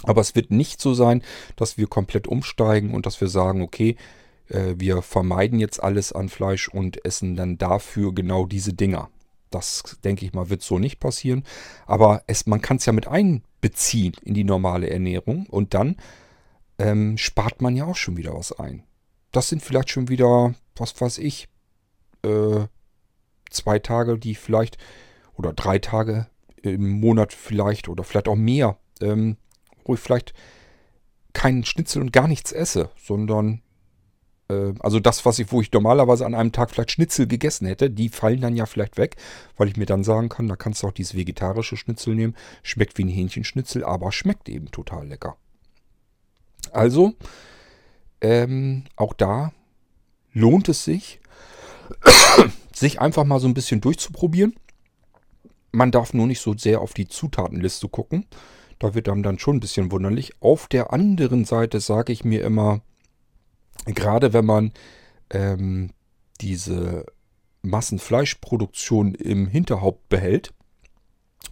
Aber 0.04 0.22
es 0.22 0.36
wird 0.36 0.52
nicht 0.52 0.82
so 0.82 0.94
sein, 0.94 1.24
dass 1.56 1.80
wir 1.80 1.88
komplett 1.88 2.28
umsteigen 2.28 2.94
und 2.94 3.08
dass 3.08 3.22
wir 3.22 3.28
sagen, 3.28 3.64
okay, 3.64 3.96
äh, 4.52 4.76
wir 4.78 5.02
vermeiden 5.02 5.60
jetzt 5.60 5.82
alles 5.82 6.12
an 6.14 6.30
Fleisch 6.30 6.68
und 6.68 7.04
essen 7.06 7.36
dann 7.36 7.58
dafür 7.58 8.14
genau 8.14 8.46
diese 8.46 8.74
Dinger. 8.74 9.10
Das 9.50 9.98
denke 10.04 10.26
ich 10.26 10.34
mal, 10.34 10.50
wird 10.50 10.62
so 10.62 10.80
nicht 10.80 11.00
passieren. 11.00 11.44
Aber 11.86 12.24
es, 12.28 12.46
man 12.46 12.62
kann 12.62 12.78
es 12.78 12.86
ja 12.86 12.94
mit 12.94 13.08
einbeziehen 13.08 14.14
in 14.24 14.34
die 14.34 14.44
normale 14.44 14.90
Ernährung 14.90 15.46
und 15.48 15.74
dann 15.74 15.98
ähm, 16.80 17.18
spart 17.18 17.62
man 17.62 17.76
ja 17.76 17.86
auch 17.86 17.96
schon 17.96 18.18
wieder 18.18 18.34
was 18.34 18.52
ein. 18.54 18.84
Das 19.32 19.50
sind 19.50 19.62
vielleicht 19.62 19.90
schon 19.90 20.10
wieder, 20.10 20.54
was 20.76 21.00
weiß 21.00 21.18
ich, 21.20 21.48
äh, 22.24 22.66
zwei 23.50 23.80
Tage, 23.80 24.18
die 24.18 24.36
vielleicht, 24.36 24.78
oder 25.34 25.54
drei 25.54 25.80
Tage 25.80 26.28
im 26.62 26.90
Monat 27.00 27.34
vielleicht, 27.34 27.88
oder 27.88 28.04
vielleicht 28.04 28.28
auch 28.28 28.36
mehr, 28.36 28.78
ähm, 29.02 29.38
wo 29.84 29.94
ich 29.94 30.00
vielleicht 30.00 30.34
keinen 31.34 31.64
Schnitzel 31.64 32.02
und 32.02 32.14
gar 32.14 32.28
nichts 32.28 32.52
esse, 32.52 32.90
sondern 32.98 33.62
äh, 34.52 34.74
also 34.80 35.00
das, 35.00 35.26
was 35.26 35.40
ich, 35.40 35.52
wo 35.52 35.62
ich 35.62 35.72
normalerweise 35.72 36.26
an 36.26 36.36
einem 36.36 36.52
Tag 36.52 36.72
vielleicht 36.72 36.92
Schnitzel 36.92 37.28
gegessen 37.28 37.66
hätte, 37.68 37.90
die 37.90 38.10
fallen 38.10 38.42
dann 38.42 38.56
ja 38.56 38.66
vielleicht 38.66 38.98
weg, 38.98 39.16
weil 39.58 39.68
ich 39.68 39.78
mir 39.78 39.86
dann 39.86 40.04
sagen 40.04 40.30
kann, 40.30 40.48
da 40.48 40.56
kannst 40.56 40.84
du 40.84 40.88
auch 40.88 40.92
dieses 40.92 41.16
vegetarische 41.16 41.78
Schnitzel 41.78 42.16
nehmen. 42.16 42.36
Schmeckt 42.64 42.98
wie 42.98 43.06
ein 43.06 43.10
Hähnchenschnitzel, 43.10 43.84
aber 43.84 44.12
schmeckt 44.12 44.50
eben 44.50 44.72
total 44.72 45.08
lecker. 45.08 45.38
Also, 46.72 47.14
ähm, 48.22 48.84
auch 48.96 49.14
da 49.14 49.52
lohnt 50.34 50.70
es 50.70 50.84
sich, 50.86 51.20
sich 52.74 53.02
einfach 53.02 53.24
mal 53.24 53.40
so 53.40 53.48
ein 53.48 53.54
bisschen 53.54 53.82
durchzuprobieren. 53.82 54.56
Man 55.72 55.92
darf 55.92 56.14
nur 56.14 56.28
nicht 56.28 56.42
so 56.42 56.56
sehr 56.56 56.82
auf 56.82 56.94
die 56.94 57.08
Zutatenliste 57.08 57.88
gucken. 57.88 58.26
Da 58.80 58.94
wird 58.94 59.08
einem 59.10 59.24
dann 59.24 59.40
schon 59.40 59.58
ein 59.58 59.60
bisschen 59.60 59.92
wunderlich. 59.92 60.34
Auf 60.42 60.68
der 60.68 60.92
anderen 60.92 61.46
Seite 61.46 61.80
sage 61.80 62.12
ich 62.12 62.24
mir 62.24 62.44
immer, 62.44 62.82
gerade 63.86 64.34
wenn 64.34 64.46
man 64.46 64.72
ähm, 65.30 65.92
diese 66.40 67.06
Massenfleischproduktion 67.64 69.16
im 69.16 69.48
Hinterhaupt 69.48 70.10
behält, 70.10 70.54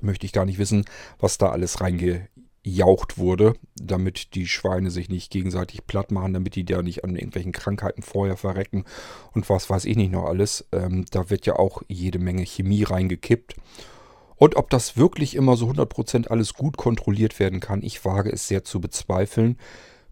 möchte 0.01 0.25
ich 0.25 0.33
gar 0.33 0.45
nicht 0.45 0.59
wissen, 0.59 0.86
was 1.19 1.38
da 1.38 1.50
alles 1.50 1.81
reingejaucht 1.81 3.17
wurde, 3.17 3.53
damit 3.75 4.33
die 4.36 4.48
Schweine 4.48 4.91
sich 4.91 5.09
nicht 5.09 5.31
gegenseitig 5.31 5.86
platt 5.86 6.12
machen, 6.12 6.33
damit 6.33 6.55
die 6.55 6.65
da 6.65 6.81
nicht 6.81 7.03
an 7.03 7.15
irgendwelchen 7.15 7.51
Krankheiten 7.51 8.01
vorher 8.01 8.38
verrecken 8.38 8.86
und 9.33 9.50
was 9.50 9.69
weiß 9.69 9.86
ich 9.86 9.98
nicht 9.98 10.12
noch 10.12 10.25
alles. 10.25 10.67
Ähm, 10.71 11.05
da 11.12 11.29
wird 11.29 11.45
ja 11.45 11.55
auch 11.57 11.81
jede 11.88 12.19
Menge 12.19 12.45
Chemie 12.45 12.83
reingekippt. 12.83 13.55
Und 14.36 14.55
ob 14.55 14.69
das 14.69 14.95
wirklich 14.95 15.36
immer 15.36 15.57
so 15.57 15.69
100% 15.69 16.29
alles 16.29 16.53
gut 16.53 16.77
kontrolliert 16.77 17.39
werden 17.39 17.59
kann, 17.59 17.83
ich 17.83 18.05
wage 18.05 18.31
es 18.31 18.48
sehr 18.48 18.63
zu 18.63 18.79
bezweifeln. 18.79 19.57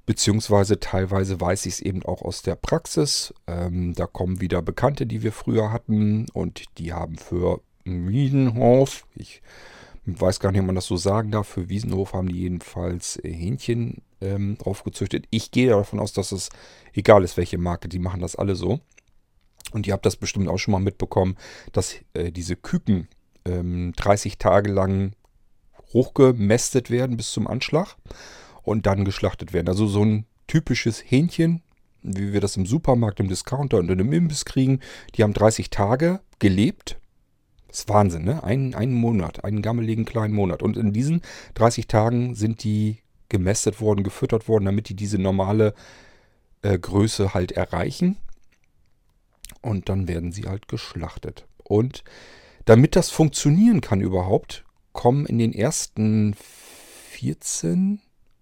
Beziehungsweise 0.08 0.80
teilweise 0.80 1.40
weiß 1.42 1.66
ich 1.66 1.74
es 1.74 1.80
eben 1.82 2.02
auch 2.04 2.22
aus 2.22 2.42
der 2.42 2.56
Praxis. 2.56 3.34
Ähm, 3.46 3.94
da 3.94 4.08
kommen 4.08 4.40
wieder 4.40 4.62
Bekannte, 4.62 5.06
die 5.06 5.22
wir 5.22 5.34
früher 5.34 5.74
hatten 5.74 6.28
und 6.32 6.64
die 6.78 6.94
haben 6.94 7.18
für 7.18 7.60
Wiesenhof, 7.84 9.06
ich 9.16 9.42
weiß 10.06 10.40
gar 10.40 10.54
nicht, 10.54 10.62
ob 10.62 10.68
man 10.68 10.76
das 10.76 10.86
so 10.86 10.96
sagen 10.96 11.32
darf, 11.32 11.50
für 11.50 11.68
Wiesenhof 11.68 12.14
haben 12.14 12.30
die 12.30 12.40
jedenfalls 12.40 13.18
äh, 13.18 13.34
Hähnchen 13.34 14.02
ähm, 14.22 14.58
draufgezüchtet. 14.58 15.26
Ich 15.30 15.52
gehe 15.52 15.72
davon 15.72 16.00
aus, 16.00 16.14
dass 16.14 16.32
es 16.32 16.50
egal 16.94 17.26
ist, 17.26 17.36
welche 17.36 17.58
Marke, 17.58 17.90
die 17.90 18.00
machen 18.00 18.22
das 18.22 18.38
alle 18.38 18.56
so. 18.56 18.80
Und 19.74 19.88
ihr 19.88 19.94
habt 19.94 20.06
das 20.06 20.16
bestimmt 20.16 20.48
auch 20.48 20.58
schon 20.58 20.72
mal 20.72 20.80
mitbekommen, 20.80 21.36
dass 21.74 21.98
äh, 22.14 22.32
diese 22.32 22.56
Küken 22.56 23.10
ähm, 23.44 23.92
30 23.98 24.38
Tage 24.38 24.72
lang 24.72 25.12
hochgemästet 25.92 26.90
werden 26.90 27.18
bis 27.18 27.32
zum 27.32 27.46
Anschlag 27.46 27.98
und 28.68 28.86
dann 28.86 29.06
geschlachtet 29.06 29.54
werden. 29.54 29.70
Also 29.70 29.88
so 29.88 30.04
ein 30.04 30.26
typisches 30.46 31.00
Hähnchen, 31.00 31.62
wie 32.04 32.34
wir 32.34 32.42
das 32.42 32.58
im 32.58 32.66
Supermarkt, 32.66 33.22
im 33.22 33.30
Discounter 33.30 33.78
und 33.78 33.90
in 33.90 34.00
einem 34.00 34.12
Imbiss 34.12 34.44
kriegen, 34.44 34.82
die 35.16 35.24
haben 35.24 35.34
30 35.34 35.70
Tage 35.70 36.20
gelebt. 36.40 37.00
Das 37.70 37.80
ist 37.80 37.90
Wahnsinn, 37.90 38.26
ne? 38.26 38.44
Ein, 38.44 38.76
einen 38.76 38.94
Monat, 38.94 39.46
einen 39.46 39.62
gammeligen 39.62 40.04
kleinen 40.04 40.34
Monat. 40.34 40.62
Und 40.62 40.76
in 40.76 40.92
diesen 40.92 41.22
30 41.54 41.88
Tagen 41.88 42.36
sind 42.36 42.64
die 42.66 43.00
gemästet 43.30 43.80
worden, 43.80 44.04
gefüttert 44.04 44.50
worden, 44.50 44.66
damit 44.66 44.90
die 44.90 44.96
diese 44.96 45.18
normale 45.18 45.74
äh, 46.62 46.78
Größe 46.78 47.34
halt 47.34 47.54
erreichen. 47.54 48.18
Und 49.62 49.88
dann 49.88 50.10
werden 50.10 50.34
sie 50.34 50.44
halt 50.44 50.68
geschlachtet. 50.68 51.46
Und 51.64 52.04
damit 52.66 52.98
das 52.98 53.10
funktionieren 53.12 53.80
kann 53.80 54.02
überhaupt, 54.02 54.66
kommen 54.92 55.26
in 55.26 55.38
den 55.38 55.54
ersten 55.54 56.36
14, 57.12 58.02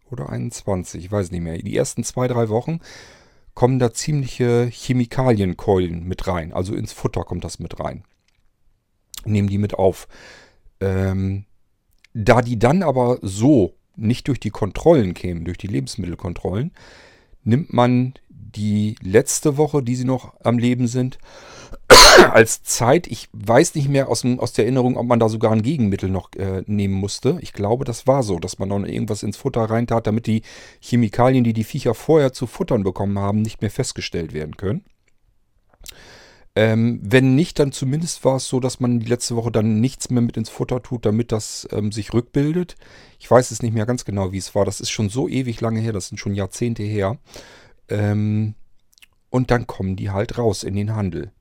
oder 0.10 0.30
21, 0.30 1.06
ich 1.06 1.12
weiß 1.12 1.32
nicht 1.32 1.42
mehr. 1.42 1.58
Die 1.58 1.76
ersten 1.76 2.04
zwei, 2.04 2.28
drei 2.28 2.50
Wochen 2.50 2.80
kommen 3.54 3.80
da 3.80 3.94
ziemliche 3.94 4.68
Chemikалienkeulen 4.72 6.04
mit 6.04 6.28
rein. 6.28 6.54
Also 6.54 6.76
ins 6.76 6.94
Futter 6.94 7.24
kommt 7.24 7.44
das 7.44 7.60
mit 7.60 7.80
rein. 7.80 8.04
Nehmen 9.24 9.50
die 9.50 9.58
mit 9.58 9.74
auf. 9.74 10.08
Ähm, 10.80 11.46
da 12.14 12.42
die 12.42 12.60
dann 12.60 12.84
aber 12.84 13.20
so 13.22 13.76
nicht 13.96 14.28
durch 14.28 14.40
die 14.40 14.50
Kontrollen 14.50 15.14
kämen, 15.14 15.46
durch 15.46 15.58
die 15.58 15.68
Lebensmittelkontrollen, 15.68 16.72
nimmt 17.44 17.74
man 17.74 18.14
die 18.30 18.96
letzte 19.02 19.58
Woche, 19.58 19.82
die 19.82 19.96
sie 19.96 20.06
noch 20.06 20.34
am 20.42 20.58
Leben 20.58 20.88
sind, 20.88 21.18
als 22.32 22.64
Zeit. 22.64 23.08
Ich 23.08 23.30
weiß 23.34 23.76
nicht 23.76 23.90
mehr 23.90 24.10
aus, 24.10 24.26
aus 24.26 24.54
der 24.54 24.66
Erinnerung, 24.66 24.98
ob 24.98 25.06
man 25.06 25.20
da 25.20 25.30
sogar 25.30 25.52
ein 25.52 25.62
Gegenmittel 25.62 26.10
noch 26.10 26.34
äh, 26.36 26.64
nehmen 26.66 26.94
musste. 26.94 27.38
Ich 27.42 27.54
glaube, 27.54 27.86
das 27.86 28.08
war 28.08 28.24
so, 28.24 28.40
dass 28.40 28.60
man 28.60 28.70
noch 28.70 28.84
irgendwas 28.84 29.24
ins 29.24 29.38
Futter 29.38 29.62
reintat, 29.62 30.08
damit 30.08 30.28
die 30.28 30.42
Chemikalien, 30.80 31.44
die 31.44 31.54
die 31.54 31.64
Viecher 31.64 31.94
vorher 31.94 32.34
zu 32.34 32.48
futtern 32.48 32.84
bekommen 32.84 33.20
haben, 33.20 33.42
nicht 33.42 33.62
mehr 33.62 33.72
festgestellt 33.72 34.34
werden 34.34 34.58
können. 34.58 34.84
Ähm, 36.58 37.02
wenn 37.04 37.36
nicht, 37.36 37.60
dann 37.60 37.74
zumindest 37.74 38.24
war 38.24 38.38
es 38.38 38.48
so, 38.48 38.62
dass 38.62 38.80
man 38.80 39.02
die 39.02 39.08
letzte 39.08 39.36
Woche 39.36 39.52
dann 39.52 39.82
nichts 39.82 40.10
mehr 40.10 40.22
mit 40.22 40.38
ins 40.38 40.50
Futter 40.50 40.82
tut, 40.82 41.06
damit 41.06 41.34
das 41.34 41.68
ähm, 41.72 41.92
sich 41.92 42.14
rückbildet. 42.14 42.76
Ich 43.20 43.30
weiß 43.30 43.52
es 43.52 43.62
nicht 43.62 43.74
mehr 43.74 43.86
ganz 43.86 44.06
genau, 44.06 44.32
wie 44.32 44.38
es 44.38 44.56
war. 44.56 44.64
Das 44.64 44.80
ist 44.80 44.90
schon 44.90 45.10
so 45.10 45.28
ewig 45.28 45.60
lange 45.60 45.82
her, 45.82 45.92
das 45.92 46.08
sind 46.08 46.18
schon 46.18 46.34
Jahrzehnte 46.34 46.84
her. 46.84 47.18
Ähm, 47.90 48.56
und 49.30 49.52
dann 49.52 49.68
kommen 49.68 49.98
die 49.98 50.12
halt 50.12 50.38
raus 50.38 50.64
in 50.64 50.76
den 50.76 50.96
Handel. 50.96 51.32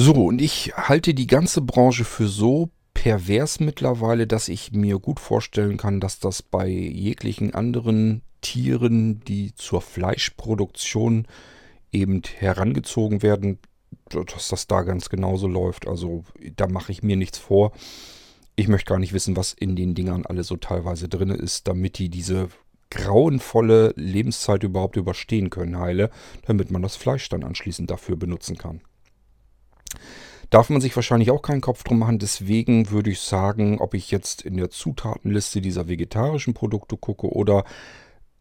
So, 0.00 0.12
und 0.12 0.40
ich 0.40 0.74
halte 0.76 1.12
die 1.12 1.26
ganze 1.26 1.60
Branche 1.60 2.04
für 2.04 2.28
so 2.28 2.70
pervers 2.94 3.58
mittlerweile, 3.58 4.28
dass 4.28 4.48
ich 4.48 4.70
mir 4.70 5.00
gut 5.00 5.18
vorstellen 5.18 5.76
kann, 5.76 5.98
dass 5.98 6.20
das 6.20 6.40
bei 6.40 6.68
jeglichen 6.68 7.52
anderen 7.52 8.22
Tieren, 8.40 9.18
die 9.24 9.56
zur 9.56 9.82
Fleischproduktion 9.82 11.26
eben 11.90 12.22
herangezogen 12.38 13.22
werden, 13.22 13.58
dass 14.08 14.46
das 14.50 14.68
da 14.68 14.82
ganz 14.82 15.08
genauso 15.08 15.48
läuft. 15.48 15.88
Also 15.88 16.22
da 16.54 16.68
mache 16.68 16.92
ich 16.92 17.02
mir 17.02 17.16
nichts 17.16 17.38
vor. 17.38 17.72
Ich 18.54 18.68
möchte 18.68 18.90
gar 18.90 19.00
nicht 19.00 19.12
wissen, 19.12 19.36
was 19.36 19.52
in 19.52 19.74
den 19.74 19.96
Dingern 19.96 20.26
alle 20.26 20.44
so 20.44 20.56
teilweise 20.56 21.08
drin 21.08 21.30
ist, 21.30 21.66
damit 21.66 21.98
die 21.98 22.08
diese 22.08 22.50
grauenvolle 22.90 23.94
Lebenszeit 23.96 24.62
überhaupt 24.62 24.94
überstehen 24.94 25.50
können, 25.50 25.76
heile, 25.76 26.10
damit 26.46 26.70
man 26.70 26.82
das 26.82 26.94
Fleisch 26.94 27.28
dann 27.28 27.42
anschließend 27.42 27.90
dafür 27.90 28.14
benutzen 28.14 28.56
kann. 28.56 28.80
Darf 30.50 30.70
man 30.70 30.80
sich 30.80 30.96
wahrscheinlich 30.96 31.30
auch 31.30 31.42
keinen 31.42 31.60
Kopf 31.60 31.84
drum 31.84 31.98
machen. 31.98 32.18
Deswegen 32.18 32.90
würde 32.90 33.10
ich 33.10 33.20
sagen, 33.20 33.80
ob 33.80 33.94
ich 33.94 34.10
jetzt 34.10 34.42
in 34.42 34.56
der 34.56 34.70
Zutatenliste 34.70 35.60
dieser 35.60 35.88
vegetarischen 35.88 36.54
Produkte 36.54 36.96
gucke 36.96 37.28
oder 37.28 37.64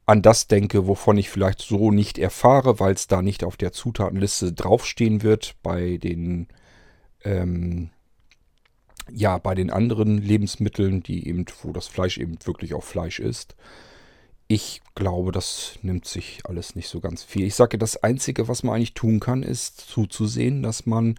an 0.05 0.21
das 0.21 0.47
denke, 0.47 0.87
wovon 0.87 1.17
ich 1.17 1.29
vielleicht 1.29 1.59
so 1.59 1.91
nicht 1.91 2.17
erfahre, 2.17 2.79
weil 2.79 2.93
es 2.93 3.07
da 3.07 3.21
nicht 3.21 3.43
auf 3.43 3.57
der 3.57 3.73
Zutatenliste 3.73 4.53
draufstehen 4.53 5.21
wird 5.21 5.55
bei 5.61 5.97
den 5.97 6.47
ähm, 7.25 7.89
ja 9.11 9.37
bei 9.37 9.53
den 9.53 9.69
anderen 9.69 10.17
Lebensmitteln, 10.17 11.03
die 11.03 11.27
eben 11.27 11.45
wo 11.61 11.73
das 11.73 11.87
Fleisch 11.87 12.17
eben 12.17 12.37
wirklich 12.45 12.73
auch 12.73 12.83
Fleisch 12.83 13.19
ist. 13.19 13.55
Ich 14.47 14.81
glaube, 14.95 15.31
das 15.31 15.77
nimmt 15.81 16.05
sich 16.05 16.41
alles 16.45 16.75
nicht 16.75 16.87
so 16.87 17.01
ganz 17.01 17.23
viel. 17.23 17.45
Ich 17.45 17.55
sage, 17.55 17.77
das 17.77 18.01
Einzige, 18.01 18.47
was 18.47 18.63
man 18.63 18.75
eigentlich 18.75 18.93
tun 18.93 19.19
kann, 19.19 19.43
ist 19.43 19.81
zuzusehen, 19.81 20.63
dass 20.63 20.85
man 20.85 21.15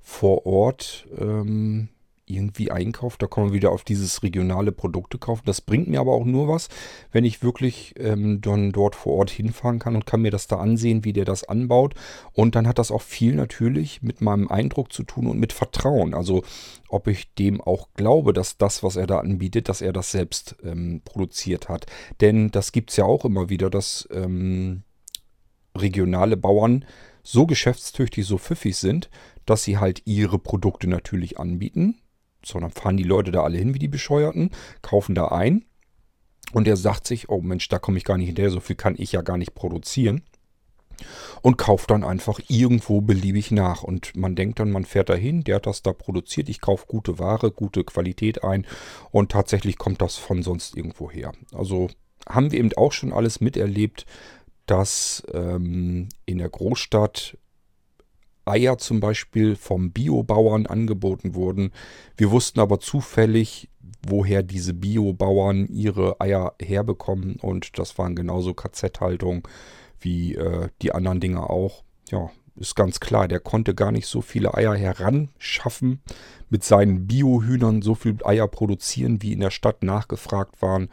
vor 0.00 0.46
Ort 0.46 1.06
ähm, 1.16 1.88
irgendwie 2.26 2.70
einkauft. 2.70 3.22
Da 3.22 3.26
kommen 3.26 3.48
wir 3.48 3.54
wieder 3.54 3.72
auf 3.72 3.84
dieses 3.84 4.22
regionale 4.22 4.72
Produkte 4.72 5.18
kaufen. 5.18 5.42
Das 5.44 5.60
bringt 5.60 5.88
mir 5.88 6.00
aber 6.00 6.12
auch 6.12 6.24
nur 6.24 6.48
was, 6.48 6.68
wenn 7.10 7.24
ich 7.24 7.42
wirklich 7.42 7.94
ähm, 7.98 8.40
dann 8.40 8.72
dort 8.72 8.94
vor 8.94 9.14
Ort 9.14 9.30
hinfahren 9.30 9.78
kann 9.78 9.94
und 9.94 10.06
kann 10.06 10.22
mir 10.22 10.30
das 10.30 10.46
da 10.46 10.58
ansehen, 10.58 11.04
wie 11.04 11.12
der 11.12 11.24
das 11.24 11.44
anbaut. 11.44 11.94
Und 12.32 12.54
dann 12.54 12.68
hat 12.68 12.78
das 12.78 12.90
auch 12.90 13.02
viel 13.02 13.34
natürlich 13.34 14.02
mit 14.02 14.20
meinem 14.20 14.48
Eindruck 14.48 14.92
zu 14.92 15.02
tun 15.02 15.26
und 15.26 15.38
mit 15.38 15.52
Vertrauen. 15.52 16.14
Also 16.14 16.42
ob 16.88 17.08
ich 17.08 17.34
dem 17.34 17.60
auch 17.60 17.88
glaube, 17.94 18.32
dass 18.32 18.56
das, 18.56 18.82
was 18.82 18.96
er 18.96 19.06
da 19.06 19.18
anbietet, 19.18 19.68
dass 19.68 19.80
er 19.80 19.92
das 19.92 20.10
selbst 20.10 20.56
ähm, 20.62 21.02
produziert 21.04 21.68
hat. 21.68 21.86
Denn 22.20 22.50
das 22.50 22.72
gibt 22.72 22.90
es 22.90 22.96
ja 22.96 23.04
auch 23.04 23.24
immer 23.24 23.48
wieder, 23.48 23.70
dass 23.70 24.08
ähm, 24.12 24.82
regionale 25.76 26.36
Bauern 26.36 26.84
so 27.24 27.46
geschäftstüchtig, 27.46 28.26
so 28.26 28.36
pfiffig 28.36 28.76
sind, 28.76 29.08
dass 29.46 29.64
sie 29.64 29.78
halt 29.78 30.02
ihre 30.06 30.38
Produkte 30.38 30.88
natürlich 30.88 31.38
anbieten 31.38 32.01
sondern 32.44 32.70
fahren 32.70 32.96
die 32.96 33.02
Leute 33.04 33.30
da 33.30 33.42
alle 33.42 33.58
hin 33.58 33.74
wie 33.74 33.78
die 33.78 33.88
Bescheuerten, 33.88 34.50
kaufen 34.82 35.14
da 35.14 35.28
ein. 35.28 35.64
Und 36.52 36.68
er 36.68 36.76
sagt 36.76 37.06
sich, 37.06 37.28
oh 37.28 37.40
Mensch, 37.40 37.68
da 37.68 37.78
komme 37.78 37.98
ich 37.98 38.04
gar 38.04 38.18
nicht 38.18 38.26
hinterher, 38.26 38.50
so 38.50 38.60
viel 38.60 38.76
kann 38.76 38.94
ich 38.98 39.12
ja 39.12 39.22
gar 39.22 39.38
nicht 39.38 39.54
produzieren. 39.54 40.22
und 41.42 41.58
kauft 41.58 41.90
dann 41.90 42.04
einfach 42.04 42.40
irgendwo 42.48 43.00
beliebig 43.00 43.50
nach. 43.50 43.82
Und 43.82 44.16
man 44.16 44.34
denkt 44.34 44.60
dann, 44.60 44.70
man 44.70 44.84
fährt 44.84 45.08
dahin, 45.08 45.44
der 45.44 45.56
hat 45.56 45.66
das 45.66 45.82
da 45.82 45.92
produziert, 45.92 46.48
ich 46.48 46.60
kaufe 46.60 46.86
gute 46.86 47.18
Ware, 47.18 47.50
gute 47.50 47.84
Qualität 47.84 48.44
ein 48.44 48.66
und 49.10 49.32
tatsächlich 49.32 49.78
kommt 49.78 50.00
das 50.00 50.16
von 50.16 50.42
sonst 50.42 50.76
irgendwo 50.76 51.10
her. 51.10 51.32
Also 51.52 51.88
haben 52.28 52.52
wir 52.52 52.58
eben 52.58 52.72
auch 52.76 52.92
schon 52.92 53.12
alles 53.12 53.40
miterlebt, 53.40 54.06
dass 54.66 55.24
ähm, 55.32 56.08
in 56.24 56.38
der 56.38 56.48
Großstadt 56.48 57.36
Eier 58.44 58.78
zum 58.78 59.00
Beispiel 59.00 59.56
vom 59.56 59.90
Biobauern 59.90 60.66
angeboten 60.66 61.34
wurden. 61.34 61.72
Wir 62.16 62.30
wussten 62.30 62.60
aber 62.60 62.80
zufällig, 62.80 63.68
woher 64.06 64.42
diese 64.42 64.74
Biobauern 64.74 65.66
ihre 65.68 66.20
Eier 66.20 66.54
herbekommen 66.60 67.36
und 67.36 67.78
das 67.78 67.98
waren 67.98 68.16
genauso 68.16 68.54
KZ-Haltung 68.54 69.46
wie 70.00 70.34
äh, 70.34 70.68
die 70.82 70.92
anderen 70.92 71.20
Dinge 71.20 71.48
auch. 71.48 71.84
Ja, 72.10 72.30
ist 72.56 72.76
ganz 72.76 73.00
klar, 73.00 73.28
der 73.28 73.40
konnte 73.40 73.74
gar 73.74 73.92
nicht 73.92 74.06
so 74.06 74.20
viele 74.20 74.54
Eier 74.54 74.74
heranschaffen, 74.74 76.00
mit 76.50 76.64
seinen 76.64 77.06
Biohühnern 77.06 77.82
so 77.82 77.94
viele 77.94 78.24
Eier 78.26 78.48
produzieren, 78.48 79.22
wie 79.22 79.32
in 79.32 79.40
der 79.40 79.50
Stadt 79.50 79.82
nachgefragt 79.82 80.60
waren. 80.60 80.88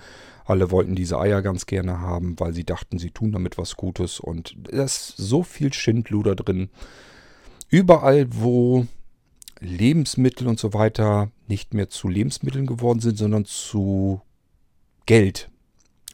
Alle 0.46 0.72
wollten 0.72 0.96
diese 0.96 1.20
Eier 1.20 1.42
ganz 1.42 1.66
gerne 1.66 2.00
haben, 2.00 2.40
weil 2.40 2.54
sie 2.54 2.64
dachten, 2.64 2.98
sie 2.98 3.12
tun 3.12 3.32
damit 3.32 3.58
was 3.58 3.76
Gutes. 3.76 4.20
Und 4.20 4.56
da 4.58 4.84
ist 4.84 5.16
so 5.18 5.44
viel 5.44 5.74
Schindluder 5.74 6.36
drin. 6.36 6.70
Überall, 7.70 8.28
wo 8.32 8.88
Lebensmittel 9.60 10.48
und 10.48 10.60
so 10.60 10.74
weiter 10.74 11.32
nicht 11.48 11.74
mehr 11.74 11.90
zu 11.90 12.08
Lebensmitteln 12.08 12.66
geworden 12.66 13.00
sind, 13.00 13.18
sondern 13.18 13.46
zu 13.46 14.22
Geld. 15.06 15.50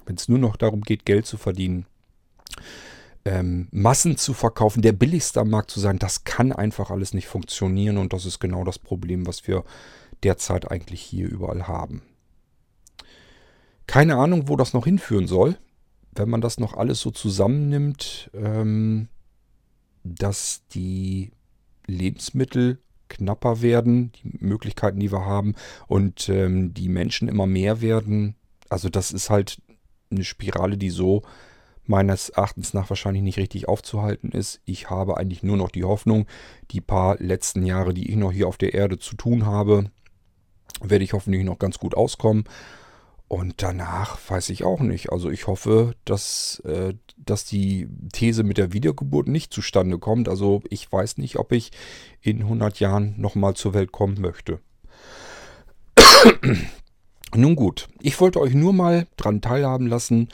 Wenn 0.05 0.15
es 0.15 0.27
nur 0.27 0.39
noch 0.39 0.57
darum 0.57 0.81
geht, 0.81 1.05
Geld 1.05 1.25
zu 1.25 1.37
verdienen, 1.37 1.85
ähm, 3.25 3.67
Massen 3.71 4.17
zu 4.17 4.33
verkaufen, 4.33 4.81
der 4.81 4.91
billigste 4.91 5.41
am 5.41 5.49
Markt 5.49 5.71
zu 5.71 5.79
sein, 5.79 5.97
das 5.97 6.23
kann 6.23 6.51
einfach 6.51 6.91
alles 6.91 7.13
nicht 7.13 7.27
funktionieren 7.27 7.97
und 7.97 8.13
das 8.13 8.25
ist 8.25 8.39
genau 8.39 8.63
das 8.63 8.77
Problem, 8.77 9.25
was 9.25 9.47
wir 9.47 9.63
derzeit 10.23 10.69
eigentlich 10.69 11.01
hier 11.01 11.27
überall 11.27 11.67
haben. 11.67 12.03
Keine 13.87 14.15
Ahnung, 14.17 14.47
wo 14.47 14.55
das 14.55 14.73
noch 14.73 14.85
hinführen 14.85 15.27
soll, 15.27 15.57
wenn 16.11 16.29
man 16.29 16.41
das 16.41 16.59
noch 16.59 16.73
alles 16.75 17.01
so 17.01 17.11
zusammennimmt, 17.11 18.29
ähm, 18.33 19.07
dass 20.03 20.61
die 20.73 21.31
Lebensmittel 21.87 22.79
knapper 23.07 23.61
werden, 23.61 24.11
die 24.13 24.45
Möglichkeiten, 24.45 24.99
die 24.99 25.11
wir 25.11 25.25
haben 25.25 25.55
und 25.87 26.29
ähm, 26.29 26.73
die 26.73 26.89
Menschen 26.89 27.27
immer 27.27 27.45
mehr 27.45 27.81
werden. 27.81 28.35
Also 28.69 28.89
das 28.89 29.11
ist 29.11 29.29
halt 29.29 29.61
eine 30.11 30.23
Spirale, 30.23 30.77
die 30.77 30.89
so 30.89 31.23
meines 31.85 32.29
Erachtens 32.29 32.73
nach 32.73 32.89
wahrscheinlich 32.89 33.23
nicht 33.23 33.37
richtig 33.37 33.67
aufzuhalten 33.67 34.31
ist. 34.31 34.61
Ich 34.65 34.89
habe 34.89 35.17
eigentlich 35.17 35.43
nur 35.43 35.57
noch 35.57 35.69
die 35.69 35.83
Hoffnung, 35.83 36.25
die 36.71 36.81
paar 36.81 37.17
letzten 37.19 37.63
Jahre, 37.63 37.93
die 37.93 38.09
ich 38.09 38.15
noch 38.15 38.31
hier 38.31 38.47
auf 38.47 38.57
der 38.57 38.73
Erde 38.73 38.97
zu 38.97 39.15
tun 39.15 39.45
habe, 39.45 39.91
werde 40.81 41.03
ich 41.03 41.13
hoffentlich 41.13 41.43
noch 41.43 41.59
ganz 41.59 41.77
gut 41.77 41.95
auskommen. 41.95 42.45
Und 43.27 43.63
danach 43.63 44.17
weiß 44.29 44.49
ich 44.49 44.63
auch 44.63 44.81
nicht. 44.81 45.11
Also 45.11 45.31
ich 45.31 45.47
hoffe, 45.47 45.95
dass, 46.05 46.59
äh, 46.59 46.93
dass 47.17 47.43
die 47.43 47.87
These 48.13 48.43
mit 48.43 48.57
der 48.57 48.71
Wiedergeburt 48.71 49.27
nicht 49.27 49.51
zustande 49.51 49.97
kommt. 49.97 50.29
Also 50.29 50.61
ich 50.69 50.91
weiß 50.91 51.17
nicht, 51.17 51.37
ob 51.37 51.51
ich 51.51 51.71
in 52.21 52.41
100 52.41 52.79
Jahren 52.79 53.19
nochmal 53.19 53.55
zur 53.55 53.73
Welt 53.73 53.91
kommen 53.91 54.21
möchte. 54.21 54.59
Nun 57.35 57.55
gut, 57.55 57.87
ich 57.99 58.19
wollte 58.21 58.39
euch 58.39 58.53
nur 58.53 58.73
mal 58.73 59.07
dran 59.17 59.41
teilhaben 59.41 59.87
lassen, 59.87 60.29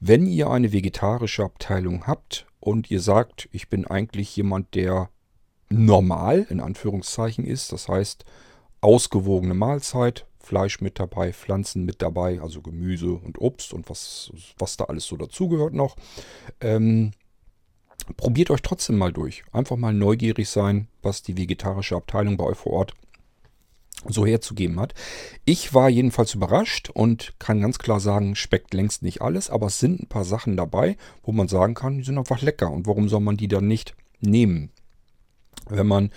wenn 0.00 0.26
ihr 0.26 0.50
eine 0.50 0.72
vegetarische 0.72 1.44
Abteilung 1.44 2.06
habt 2.06 2.46
und 2.58 2.90
ihr 2.90 3.00
sagt, 3.00 3.48
ich 3.52 3.68
bin 3.68 3.86
eigentlich 3.86 4.34
jemand, 4.34 4.74
der 4.74 5.10
normal 5.68 6.46
in 6.50 6.60
Anführungszeichen 6.60 7.44
ist, 7.44 7.72
das 7.72 7.88
heißt 7.88 8.24
ausgewogene 8.80 9.54
Mahlzeit, 9.54 10.26
Fleisch 10.42 10.80
mit 10.80 10.98
dabei, 10.98 11.32
Pflanzen 11.32 11.84
mit 11.84 12.02
dabei, 12.02 12.40
also 12.40 12.62
Gemüse 12.62 13.12
und 13.12 13.40
Obst 13.40 13.72
und 13.72 13.88
was, 13.90 14.32
was 14.58 14.76
da 14.76 14.84
alles 14.84 15.04
so 15.04 15.16
dazugehört 15.16 15.74
noch. 15.74 15.96
Ähm, 16.60 17.12
probiert 18.16 18.50
euch 18.50 18.62
trotzdem 18.62 18.98
mal 18.98 19.12
durch. 19.12 19.44
Einfach 19.52 19.76
mal 19.76 19.92
neugierig 19.92 20.48
sein, 20.48 20.88
was 21.02 21.22
die 21.22 21.36
vegetarische 21.36 21.96
Abteilung 21.96 22.36
bei 22.36 22.44
euch 22.44 22.56
vor 22.56 22.72
Ort 22.72 22.94
so 24.08 24.24
herzugeben 24.24 24.80
hat. 24.80 24.94
Ich 25.44 25.74
war 25.74 25.90
jedenfalls 25.90 26.34
überrascht 26.34 26.88
und 26.88 27.34
kann 27.38 27.60
ganz 27.60 27.78
klar 27.78 28.00
sagen, 28.00 28.34
schmeckt 28.34 28.72
längst 28.72 29.02
nicht 29.02 29.20
alles, 29.20 29.50
aber 29.50 29.66
es 29.66 29.78
sind 29.78 30.00
ein 30.00 30.08
paar 30.08 30.24
Sachen 30.24 30.56
dabei, 30.56 30.96
wo 31.22 31.32
man 31.32 31.48
sagen 31.48 31.74
kann, 31.74 31.98
die 31.98 32.04
sind 32.04 32.16
einfach 32.16 32.40
lecker 32.40 32.70
und 32.70 32.86
warum 32.86 33.08
soll 33.08 33.20
man 33.20 33.36
die 33.36 33.48
dann 33.48 33.66
nicht 33.66 33.94
nehmen? 34.20 34.70
Wenn 35.68 35.86
man 35.86 36.10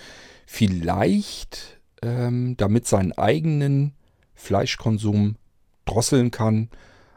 vielleicht 0.46 1.80
ähm, 2.02 2.56
damit 2.56 2.86
seinen 2.86 3.12
eigenen 3.12 3.94
Fleischkonsum 4.34 5.36
drosseln 5.84 6.30
kann 6.30 6.68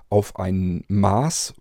auf 0.10 0.38
ein 0.38 0.84
Maß, 0.88 1.54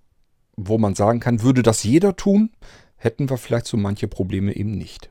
wo 0.56 0.78
man 0.78 0.94
sagen 0.94 1.20
kann, 1.20 1.42
würde 1.42 1.62
das 1.62 1.82
jeder 1.82 2.16
tun, 2.16 2.50
hätten 2.96 3.28
wir 3.28 3.36
vielleicht 3.36 3.66
so 3.66 3.76
manche 3.76 4.08
Probleme 4.08 4.54
eben 4.54 4.72
nicht. 4.72 5.10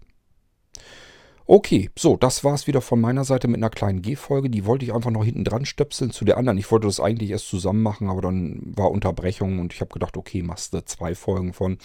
Okay, 1.48 1.92
so, 1.96 2.18
das 2.18 2.44
war 2.44 2.56
es 2.56 2.66
wieder 2.66 2.82
von 2.82 3.00
meiner 3.00 3.24
Seite 3.24 3.48
mit 3.48 3.58
einer 3.58 3.70
kleinen 3.70 4.02
G-Folge. 4.02 4.50
Die 4.50 4.66
wollte 4.66 4.84
ich 4.84 4.94
einfach 4.94 5.12
noch 5.12 5.24
hinten 5.24 5.44
dran 5.44 5.66
stöpseln 5.66 6.10
zu 6.10 6.26
der 6.26 6.38
anderen. 6.38 6.58
Ich 6.58 6.72
wollte 6.72 6.88
das 6.88 7.00
eigentlich 7.00 7.30
erst 7.30 7.50
zusammen 7.50 7.84
machen, 7.84 8.10
aber 8.10 8.22
dann 8.22 8.74
war 8.76 8.90
Unterbrechung 8.90 9.60
und 9.60 9.72
ich 9.72 9.82
habe 9.82 9.94
gedacht, 9.94 10.18
okay, 10.18 10.42
machst 10.42 10.74
du 10.74 10.84
zwei 10.84 11.14
Folgen 11.14 11.54
von. 11.54 11.78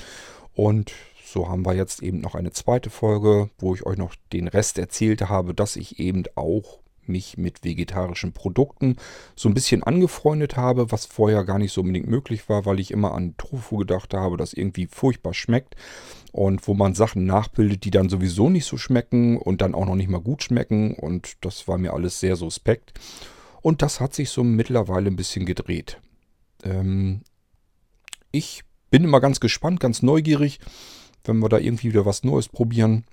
Und 0.55 0.93
so 1.27 1.51
haben 1.51 1.67
wir 1.67 1.75
jetzt 1.75 2.03
eben 2.03 2.21
noch 2.21 2.35
eine 2.35 2.53
zweite 2.53 2.89
Folge, 2.89 3.51
wo 3.59 3.75
ich 3.75 3.85
euch 3.85 3.99
noch 3.99 4.15
den 4.33 4.49
Rest 4.49 4.79
erzählt 4.79 5.29
habe, 5.29 5.53
dass 5.53 5.77
ich 5.77 5.99
eben 6.01 6.25
auch 6.37 6.79
mich 7.11 7.37
mit 7.37 7.65
vegetarischen 7.65 8.33
Produkten 8.33 8.97
so 9.37 9.49
ein 9.49 9.55
bisschen 9.55 9.83
angefreundet 9.83 10.57
habe, 10.57 10.91
was 10.93 11.07
vorher 11.07 11.45
gar 11.45 11.59
nicht 11.59 11.73
so 11.73 11.81
unbedingt 11.81 12.09
möglich 12.09 12.49
war, 12.49 12.65
weil 12.65 12.81
ich 12.81 12.91
immer 12.91 13.13
an 13.13 13.37
Tofu 13.37 13.79
gedacht 13.79 14.15
habe, 14.15 14.37
das 14.37 14.53
irgendwie 14.53 14.87
furchtbar 14.87 15.35
schmeckt 15.35 15.77
und 16.33 16.67
wo 16.67 16.75
man 16.75 16.95
Sachen 16.95 17.27
nachbildet, 17.27 17.85
die 17.85 17.91
dann 17.91 18.09
sowieso 18.09 18.49
nicht 18.49 18.65
so 18.65 18.77
schmecken 18.77 19.37
und 19.37 19.61
dann 19.61 19.75
auch 19.75 19.87
noch 19.87 19.97
nicht 19.97 20.11
mal 20.11 20.21
gut 20.21 20.43
schmecken 20.43 20.95
und 20.95 21.37
das 21.41 21.69
war 21.69 21.79
mir 21.79 21.93
alles 21.93 22.21
sehr 22.21 22.37
suspekt. 22.37 22.93
Und 23.63 23.83
das 23.83 24.01
hat 24.01 24.15
sich 24.15 24.31
so 24.31 24.43
mittlerweile 24.43 25.11
ein 25.11 25.17
bisschen 25.17 25.45
gedreht. 25.45 26.01
Ähm, 26.65 27.23
ich 28.33 28.63
bin 28.91 29.05
immer 29.05 29.21
ganz 29.21 29.41
gespannt, 29.41 29.81
ganz 29.81 30.03
neugierig, 30.03 30.61
wenn 31.25 31.39
wir 31.39 31.49
da 31.49 31.59
irgendwie 31.59 31.91
wieder 31.91 32.07
was 32.07 32.25
Neues 32.25 32.49
probieren. 32.49 33.05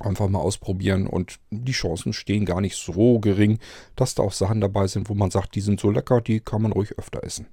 Einfach 0.00 0.28
mal 0.28 0.38
ausprobieren 0.38 1.06
und 1.06 1.38
die 1.50 1.72
Chancen 1.72 2.12
stehen 2.12 2.46
gar 2.46 2.60
nicht 2.60 2.76
so 2.76 3.18
gering, 3.18 3.58
dass 3.96 4.14
da 4.14 4.22
auch 4.22 4.32
Sachen 4.32 4.60
dabei 4.60 4.86
sind, 4.86 5.10
wo 5.10 5.14
man 5.14 5.30
sagt, 5.30 5.54
die 5.54 5.60
sind 5.60 5.78
so 5.78 5.90
lecker, 5.90 6.20
die 6.22 6.40
kann 6.40 6.62
man 6.62 6.72
ruhig 6.72 6.98
öfter 6.98 7.22
essen. 7.22 7.46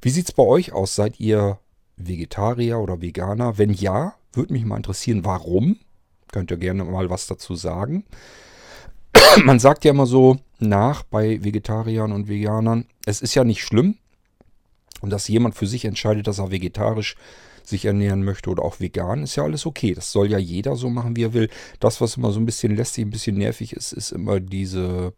Wie 0.00 0.10
sieht 0.10 0.28
es 0.28 0.32
bei 0.32 0.42
euch 0.42 0.72
aus? 0.72 0.94
Seid 0.94 1.20
ihr 1.20 1.58
Vegetarier 1.96 2.78
oder 2.78 3.02
Veganer? 3.02 3.58
Wenn 3.58 3.70
ja, 3.72 4.14
würde 4.32 4.52
mich 4.52 4.64
mal 4.64 4.78
interessieren, 4.78 5.24
warum? 5.24 5.76
Könnt 6.32 6.50
ihr 6.50 6.56
gerne 6.56 6.84
mal 6.84 7.10
was 7.10 7.26
dazu 7.26 7.54
sagen. 7.54 8.04
Man 9.44 9.58
sagt 9.58 9.84
ja 9.84 9.90
immer 9.90 10.06
so 10.06 10.38
nach 10.58 11.02
bei 11.02 11.44
Vegetariern 11.44 12.12
und 12.12 12.28
Veganern, 12.28 12.86
es 13.04 13.20
ist 13.20 13.34
ja 13.34 13.44
nicht 13.44 13.62
schlimm, 13.62 13.98
dass 15.02 15.28
jemand 15.28 15.54
für 15.54 15.66
sich 15.66 15.84
entscheidet, 15.84 16.26
dass 16.26 16.38
er 16.38 16.50
vegetarisch 16.50 17.16
sich 17.64 17.84
ernähren 17.84 18.24
möchte 18.24 18.50
oder 18.50 18.62
auch 18.62 18.80
vegan, 18.80 19.22
ist 19.22 19.36
ja 19.36 19.44
alles 19.44 19.66
okay. 19.66 19.94
Das 19.94 20.12
soll 20.12 20.30
ja 20.30 20.38
jeder 20.38 20.76
so 20.76 20.90
machen, 20.90 21.16
wie 21.16 21.24
er 21.24 21.34
will. 21.34 21.48
Das, 21.80 22.00
was 22.00 22.16
immer 22.16 22.32
so 22.32 22.40
ein 22.40 22.46
bisschen 22.46 22.76
lästig, 22.76 23.04
ein 23.04 23.10
bisschen 23.10 23.36
nervig 23.36 23.72
ist, 23.72 23.92
ist 23.92 24.12
immer 24.12 24.40
diese, 24.40 25.12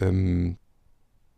ähm, 0.00 0.58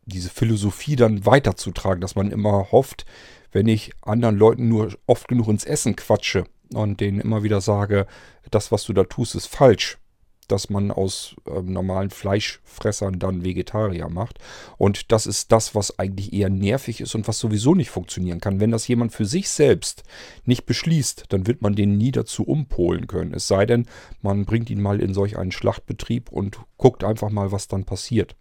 diese 0.06 0.30
Philosophie 0.30 0.96
dann 0.96 1.24
weiterzutragen, 1.26 2.00
dass 2.00 2.16
man 2.16 2.30
immer 2.30 2.70
hofft, 2.72 3.04
wenn 3.52 3.68
ich 3.68 3.92
anderen 4.02 4.36
Leuten 4.36 4.68
nur 4.68 4.92
oft 5.06 5.28
genug 5.28 5.48
ins 5.48 5.64
Essen 5.64 5.96
quatsche 5.96 6.44
und 6.72 7.00
denen 7.00 7.20
immer 7.20 7.42
wieder 7.42 7.60
sage, 7.60 8.06
das, 8.50 8.72
was 8.72 8.84
du 8.84 8.92
da 8.92 9.04
tust, 9.04 9.34
ist 9.34 9.46
falsch, 9.46 9.98
dass 10.46 10.70
man 10.70 10.90
aus 10.90 11.37
äh, 11.46 11.61
normalen 11.62 12.11
Fleischfressern 12.11 13.18
dann 13.18 13.44
Vegetarier 13.44 14.09
macht. 14.09 14.38
Und 14.76 15.12
das 15.12 15.26
ist 15.26 15.52
das, 15.52 15.74
was 15.74 15.98
eigentlich 15.98 16.33
eher 16.33 16.50
nervig 16.50 17.00
ist 17.00 17.14
und 17.14 17.28
was 17.28 17.38
sowieso 17.38 17.74
nicht 17.74 17.90
funktionieren 17.90 18.40
kann. 18.40 18.61
Wenn 18.61 18.70
das 18.70 18.88
jemand 18.88 19.12
für 19.12 19.24
sich 19.24 19.48
selbst 19.48 20.04
nicht 20.44 20.66
beschließt, 20.66 21.26
dann 21.28 21.46
wird 21.46 21.62
man 21.62 21.74
den 21.74 21.96
nie 21.96 22.12
dazu 22.12 22.44
umpolen 22.44 23.07
können. 23.07 23.35
Es 23.35 23.48
sei 23.48 23.66
denn, 23.66 23.87
man 24.22 24.44
bringt 24.44 24.70
ihn 24.70 24.80
mal 24.80 25.00
in 25.00 25.14
solch 25.14 25.38
einen 25.38 25.52
Schlachtbetrieb 25.52 26.30
und 26.30 26.59
guckt 26.76 27.04
einfach 27.04 27.30
mal, 27.30 27.52
was 27.52 27.68
dann 27.68 27.85
passiert. 27.85 28.37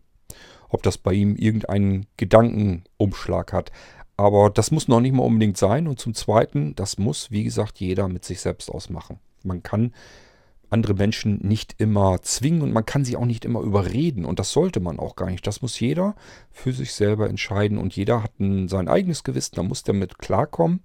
Ob 0.70 0.84
das 0.84 0.98
bei 0.98 1.14
ihm 1.14 1.36
irgendeinen 1.36 2.08
Gedankenumschlag 2.18 3.54
hat. 3.54 3.72
Aber 4.18 4.50
das 4.50 4.72
muss 4.72 4.88
noch 4.88 5.00
nicht 5.00 5.14
mal 5.14 5.24
unbedingt 5.24 5.58
sein. 5.58 5.88
Und 5.88 6.00
zum 6.00 6.14
Zweiten, 6.14 6.76
das 6.76 6.98
muss, 6.98 7.32
wie 7.32 7.44
gesagt, 7.44 7.80
jeder 7.80 8.08
mit 8.08 8.26
sich 8.26 8.42
selbst 8.42 8.70
ausmachen. 8.70 9.20
Man 9.44 9.64
kann 9.64 9.94
andere 10.74 10.96
Menschen 10.96 11.40
nicht 11.48 11.76
immer 11.78 12.22
zwingen 12.24 12.62
und 12.62 12.74
man 12.74 12.86
kann 12.86 13.06
sie 13.06 13.16
auch 13.16 13.26
nicht 13.26 13.46
immer 13.46 13.62
überreden 13.62 14.26
und 14.26 14.40
das 14.40 14.52
sollte 14.52 14.80
man 14.80 15.00
auch 15.00 15.16
gar 15.16 15.30
nicht. 15.30 15.46
Das 15.48 15.62
muss 15.62 15.80
jeder 15.80 16.16
für 16.52 16.74
sich 16.74 16.94
selber 16.94 17.30
entscheiden 17.30 17.78
und 17.78 17.96
jeder 17.96 18.24
hat 18.24 18.40
ein, 18.40 18.68
sein 18.68 18.88
eigenes 18.88 19.24
Gewissen, 19.24 19.56
da 19.56 19.64
muss 19.64 19.84
der 19.84 19.94
mit 19.94 20.18
klarkommen. 20.18 20.82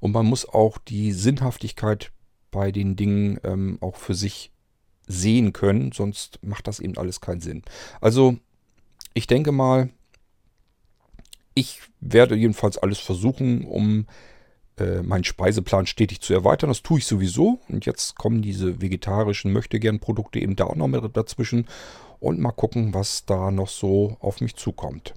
Und 0.00 0.12
man 0.12 0.26
muss 0.26 0.48
auch 0.48 0.78
die 0.78 1.12
Sinnhaftigkeit 1.12 2.12
bei 2.50 2.72
den 2.72 2.96
Dingen 2.96 3.38
ähm, 3.44 3.78
auch 3.80 3.96
für 3.96 4.14
sich 4.14 4.52
sehen 5.06 5.52
können, 5.52 5.92
sonst 5.92 6.38
macht 6.42 6.66
das 6.66 6.80
eben 6.80 6.96
alles 6.96 7.20
keinen 7.20 7.40
Sinn. 7.40 7.62
Also 8.00 8.38
ich 9.14 9.26
denke 9.26 9.52
mal, 9.52 9.90
ich 11.54 11.80
werde 12.00 12.36
jedenfalls 12.36 12.78
alles 12.78 12.98
versuchen, 12.98 13.64
um 13.64 14.06
äh, 14.80 15.02
meinen 15.02 15.24
Speiseplan 15.24 15.86
stetig 15.86 16.20
zu 16.20 16.34
erweitern. 16.34 16.68
Das 16.68 16.82
tue 16.82 16.98
ich 16.98 17.06
sowieso. 17.06 17.58
Und 17.68 17.86
jetzt 17.86 18.16
kommen 18.16 18.42
diese 18.42 18.80
vegetarischen 18.80 19.52
Möchtegern-Produkte 19.52 20.38
eben 20.40 20.56
da 20.56 20.64
auch 20.64 20.76
noch 20.76 20.88
mit 20.88 21.16
dazwischen. 21.16 21.66
Und 22.20 22.40
mal 22.40 22.52
gucken, 22.52 22.94
was 22.94 23.24
da 23.26 23.50
noch 23.50 23.68
so 23.68 24.16
auf 24.20 24.40
mich 24.40 24.56
zukommt. 24.56 25.14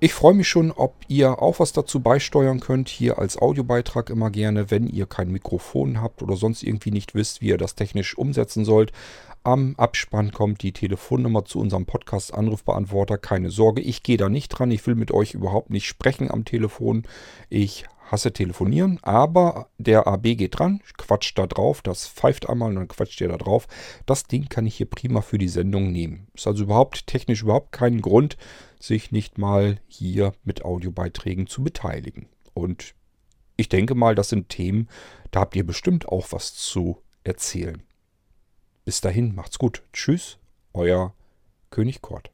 Ich 0.00 0.12
freue 0.12 0.34
mich 0.34 0.48
schon, 0.48 0.70
ob 0.70 0.96
ihr 1.08 1.40
auch 1.40 1.60
was 1.60 1.72
dazu 1.72 2.00
beisteuern 2.00 2.60
könnt. 2.60 2.90
Hier 2.90 3.18
als 3.18 3.38
Audiobeitrag 3.38 4.10
immer 4.10 4.28
gerne, 4.28 4.70
wenn 4.70 4.86
ihr 4.86 5.06
kein 5.06 5.30
Mikrofon 5.30 6.02
habt 6.02 6.22
oder 6.22 6.36
sonst 6.36 6.62
irgendwie 6.62 6.90
nicht 6.90 7.14
wisst, 7.14 7.40
wie 7.40 7.48
ihr 7.48 7.56
das 7.56 7.74
technisch 7.74 8.18
umsetzen 8.18 8.66
sollt. 8.66 8.92
Am 9.44 9.74
Abspann 9.76 10.30
kommt 10.32 10.62
die 10.62 10.72
Telefonnummer 10.72 11.44
zu 11.44 11.58
unserem 11.58 11.86
Podcast-Anrufbeantworter. 11.86 13.18
Keine 13.18 13.50
Sorge, 13.50 13.80
ich 13.80 14.02
gehe 14.02 14.16
da 14.16 14.28
nicht 14.28 14.48
dran. 14.48 14.70
Ich 14.70 14.86
will 14.86 14.94
mit 14.94 15.10
euch 15.10 15.32
überhaupt 15.32 15.70
nicht 15.70 15.86
sprechen 15.86 16.30
am 16.30 16.44
Telefon. 16.44 17.04
Ich 17.48 17.86
hasse 18.10 18.32
telefonieren, 18.32 18.98
aber 19.02 19.68
der 19.78 20.06
AB 20.06 20.36
geht 20.36 20.58
dran, 20.58 20.80
quatscht 20.96 21.38
da 21.38 21.46
drauf, 21.46 21.82
das 21.82 22.06
pfeift 22.06 22.48
einmal 22.48 22.70
und 22.70 22.76
dann 22.76 22.88
quatscht 22.88 23.20
ihr 23.20 23.28
da 23.28 23.36
drauf. 23.36 23.66
Das 24.06 24.24
Ding 24.24 24.48
kann 24.48 24.66
ich 24.66 24.76
hier 24.76 24.86
prima 24.86 25.20
für 25.20 25.38
die 25.38 25.48
Sendung 25.48 25.90
nehmen. 25.92 26.28
Ist 26.34 26.46
also 26.46 26.64
überhaupt 26.64 27.06
technisch 27.06 27.42
überhaupt 27.42 27.72
kein 27.72 28.00
Grund, 28.00 28.36
sich 28.78 29.12
nicht 29.12 29.38
mal 29.38 29.80
hier 29.88 30.32
mit 30.44 30.64
Audiobeiträgen 30.64 31.46
zu 31.46 31.62
beteiligen. 31.62 32.28
Und 32.52 32.94
ich 33.56 33.68
denke 33.68 33.94
mal, 33.94 34.14
das 34.14 34.28
sind 34.28 34.48
Themen, 34.48 34.88
da 35.30 35.40
habt 35.40 35.56
ihr 35.56 35.66
bestimmt 35.66 36.08
auch 36.08 36.28
was 36.30 36.54
zu 36.54 36.98
erzählen. 37.22 37.82
Bis 38.84 39.00
dahin, 39.00 39.34
macht's 39.34 39.58
gut. 39.58 39.82
Tschüss, 39.92 40.38
euer 40.74 41.14
König 41.70 42.02
Kort. 42.02 42.33